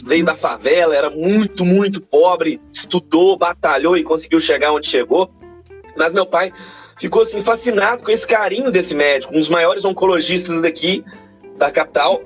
[0.03, 5.29] veio, da favela, era muito, muito pobre, estudou, batalhou e conseguiu chegar onde chegou,
[5.95, 6.53] mas meu pai
[6.99, 11.03] ficou assim fascinado com esse carinho desse médico, um dos maiores oncologistas daqui
[11.57, 12.21] da capital,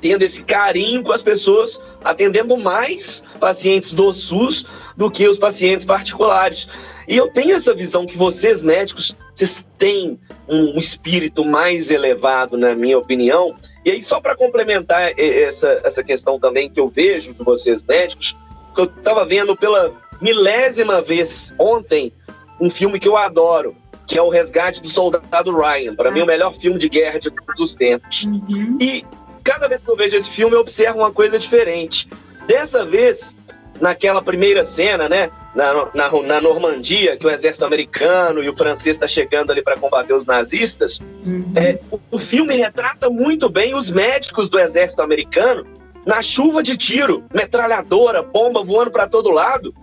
[0.00, 5.84] tendo esse carinho com as pessoas, atendendo mais pacientes do SUS do que os pacientes
[5.84, 6.68] particulares.
[7.08, 12.74] E eu tenho essa visão que vocês, médicos, vocês têm um espírito mais elevado, na
[12.74, 13.54] minha opinião.
[13.84, 18.36] E aí, só para complementar essa, essa questão também que eu vejo de vocês, médicos,
[18.76, 22.12] eu estava vendo pela milésima vez ontem
[22.60, 23.74] um filme que eu adoro,
[24.06, 25.94] que é O Resgate do Soldado Ryan.
[25.94, 28.24] Para mim, o melhor filme de guerra de todos os tempos.
[28.24, 28.76] Uhum.
[28.80, 29.04] E
[29.42, 32.08] cada vez que eu vejo esse filme, eu observo uma coisa diferente.
[32.46, 33.36] Dessa vez,
[33.80, 38.96] naquela primeira cena, né, na, na, na Normandia, que o exército americano e o francês
[38.96, 41.52] está chegando ali para combater os nazistas, Uhum.
[41.54, 45.66] é, o, o filme retrata muito bem os médicos do exército americano
[46.04, 49.74] na chuva de tiro, metralhadora, bomba voando para todo lado.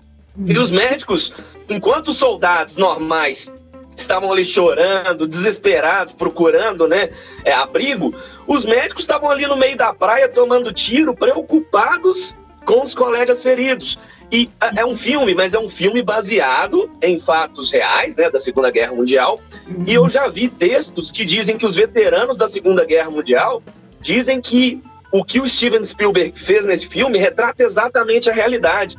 [0.45, 1.33] E os médicos,
[1.69, 3.51] enquanto os soldados normais
[3.95, 7.09] estavam ali chorando, desesperados, procurando né,
[7.43, 8.13] é, abrigo,
[8.47, 12.35] os médicos estavam ali no meio da praia tomando tiro, preocupados
[12.65, 13.99] com os colegas feridos.
[14.31, 18.39] E é é um filme, mas é um filme baseado em fatos reais, né, da
[18.39, 19.39] Segunda Guerra Mundial.
[19.85, 23.61] E eu já vi textos que dizem que os veteranos da Segunda Guerra Mundial
[24.01, 24.81] dizem que
[25.11, 28.97] o que o Steven Spielberg fez nesse filme retrata exatamente a realidade.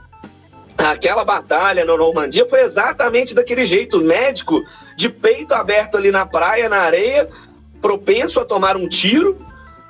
[0.77, 4.65] Aquela batalha na Normandia foi exatamente daquele jeito, médico
[4.97, 7.29] de peito aberto ali na praia, na areia,
[7.81, 9.39] propenso a tomar um tiro,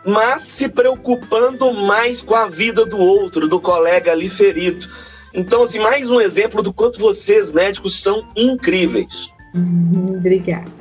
[0.04, 4.86] mas se preocupando mais com a vida do outro, do colega ali ferido.
[5.34, 9.28] Então, assim, mais um exemplo do quanto vocês, médicos, são incríveis.
[9.54, 10.78] Uhum, Obrigada.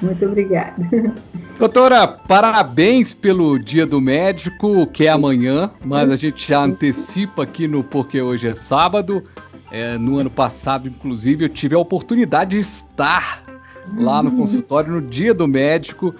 [0.00, 0.74] Muito obrigada.
[1.58, 7.66] Doutora, parabéns pelo Dia do Médico, que é amanhã, mas a gente já antecipa aqui
[7.66, 9.24] no Porque Hoje é Sábado.
[9.70, 13.42] É, no ano passado, inclusive, eu tive a oportunidade de estar
[13.96, 16.14] lá no consultório no Dia do Médico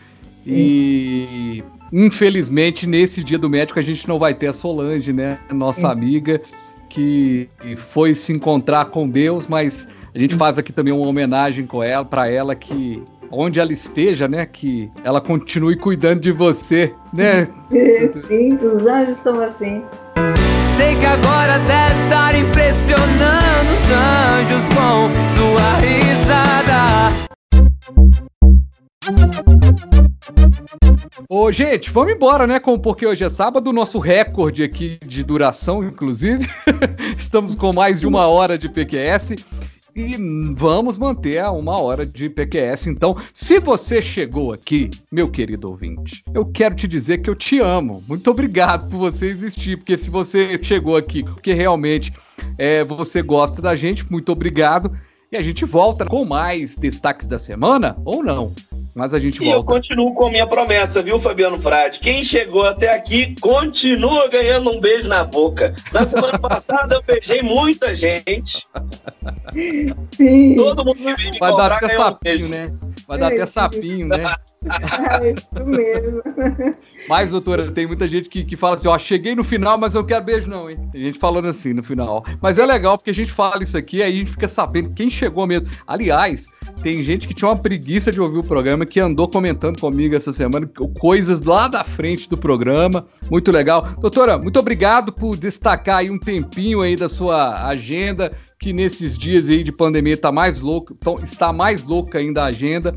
[0.48, 5.86] e infelizmente nesse Dia do Médico a gente não vai ter a Solange, né, nossa
[5.88, 5.90] É.
[5.90, 6.40] amiga
[6.88, 11.82] que foi se encontrar com Deus, mas a gente faz aqui também uma homenagem com
[11.82, 17.46] ela para ela que onde ela esteja, né, que ela continue cuidando de você, né?
[18.26, 19.82] Sim, os anjos são assim.
[20.78, 27.28] Sei que agora deve estar impressionando os anjos com sua risada.
[31.28, 32.58] Ô, gente, vamos embora, né?
[32.58, 36.46] Com porque hoje é sábado, nosso recorde aqui de duração, inclusive.
[37.16, 39.34] Estamos com mais de uma hora de PQS
[39.94, 40.16] e
[40.54, 42.86] vamos manter a uma hora de PQS.
[42.86, 47.58] Então, se você chegou aqui, meu querido ouvinte, eu quero te dizer que eu te
[47.58, 48.02] amo.
[48.06, 52.12] Muito obrigado por você existir, porque se você chegou aqui porque realmente
[52.56, 54.96] é, você gosta da gente, muito obrigado.
[55.30, 58.54] E a gente volta com mais destaques da semana ou não.
[58.98, 59.72] Mas a gente E eu volta.
[59.74, 62.00] continuo com a minha promessa, viu, Fabiano Frade?
[62.00, 65.72] Quem chegou até aqui continua ganhando um beijo na boca.
[65.92, 68.66] Na semana passada eu beijei muita gente.
[70.16, 70.54] Sim.
[70.56, 72.48] Todo mundo que veio me Vai cobrar dar até um sapinho, beijo.
[72.48, 72.66] né?
[73.08, 74.34] Vai dar até sapinho, né?
[75.22, 76.22] É isso mesmo.
[77.08, 80.02] Mas, doutora, tem muita gente que, que fala assim, ó, cheguei no final, mas eu
[80.02, 80.78] não quero beijo não, hein?
[80.92, 82.22] Tem gente falando assim no final.
[82.42, 85.10] Mas é legal porque a gente fala isso aqui, aí a gente fica sabendo quem
[85.10, 85.70] chegou mesmo.
[85.86, 86.48] Aliás,
[86.82, 90.32] tem gente que tinha uma preguiça de ouvir o programa, que andou comentando comigo essa
[90.32, 90.68] semana,
[91.00, 93.06] coisas lá da frente do programa.
[93.30, 93.88] Muito legal.
[93.98, 99.48] Doutora, muito obrigado por destacar aí um tempinho aí da sua agenda, que nesses dias
[99.48, 102.94] aí de pandemia tá mais louco, está mais louca ainda a agenda.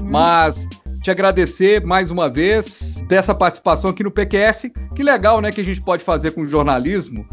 [0.00, 0.66] Mas
[1.02, 4.70] te agradecer mais uma vez dessa participação aqui no PQS.
[4.94, 7.26] Que legal, né, que a gente pode fazer com o jornalismo.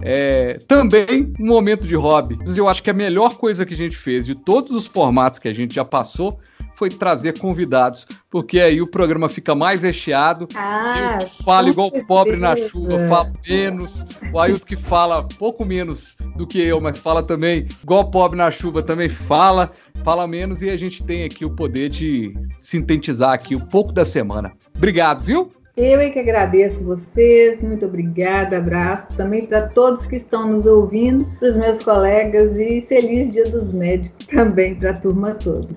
[0.00, 2.38] É, também um momento de hobby.
[2.56, 5.48] Eu acho que a melhor coisa que a gente fez de todos os formatos que
[5.48, 6.38] a gente já passou
[6.76, 10.46] foi trazer convidados, porque aí o programa fica mais recheado.
[10.54, 12.06] Ah, eu que falo igual certeza.
[12.06, 14.04] pobre na chuva, falo menos.
[14.32, 18.50] O Ailton que fala pouco menos do que eu, mas fala também igual pobre na
[18.50, 19.70] chuva, também fala,
[20.04, 24.04] fala menos e a gente tem aqui o poder de sintetizar aqui um pouco da
[24.04, 24.52] semana.
[24.76, 25.50] Obrigado, viu?
[25.76, 31.22] Eu é que agradeço vocês, muito obrigada, abraço também para todos que estão nos ouvindo,
[31.38, 35.68] para os meus colegas e feliz Dia dos Médicos também para a turma toda.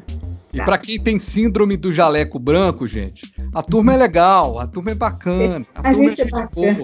[0.54, 4.92] E para quem tem síndrome do jaleco branco, gente, a turma é legal, a turma
[4.92, 5.66] é bacana.
[5.76, 6.80] A, a turma gente é, gente é bacana.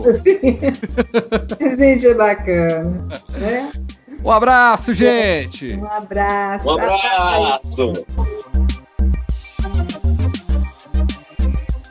[1.71, 3.07] a gente é bacana.
[3.39, 3.71] Né?
[4.23, 5.73] Um abraço, gente.
[5.73, 6.67] Um abraço.
[6.67, 7.93] Um abraço.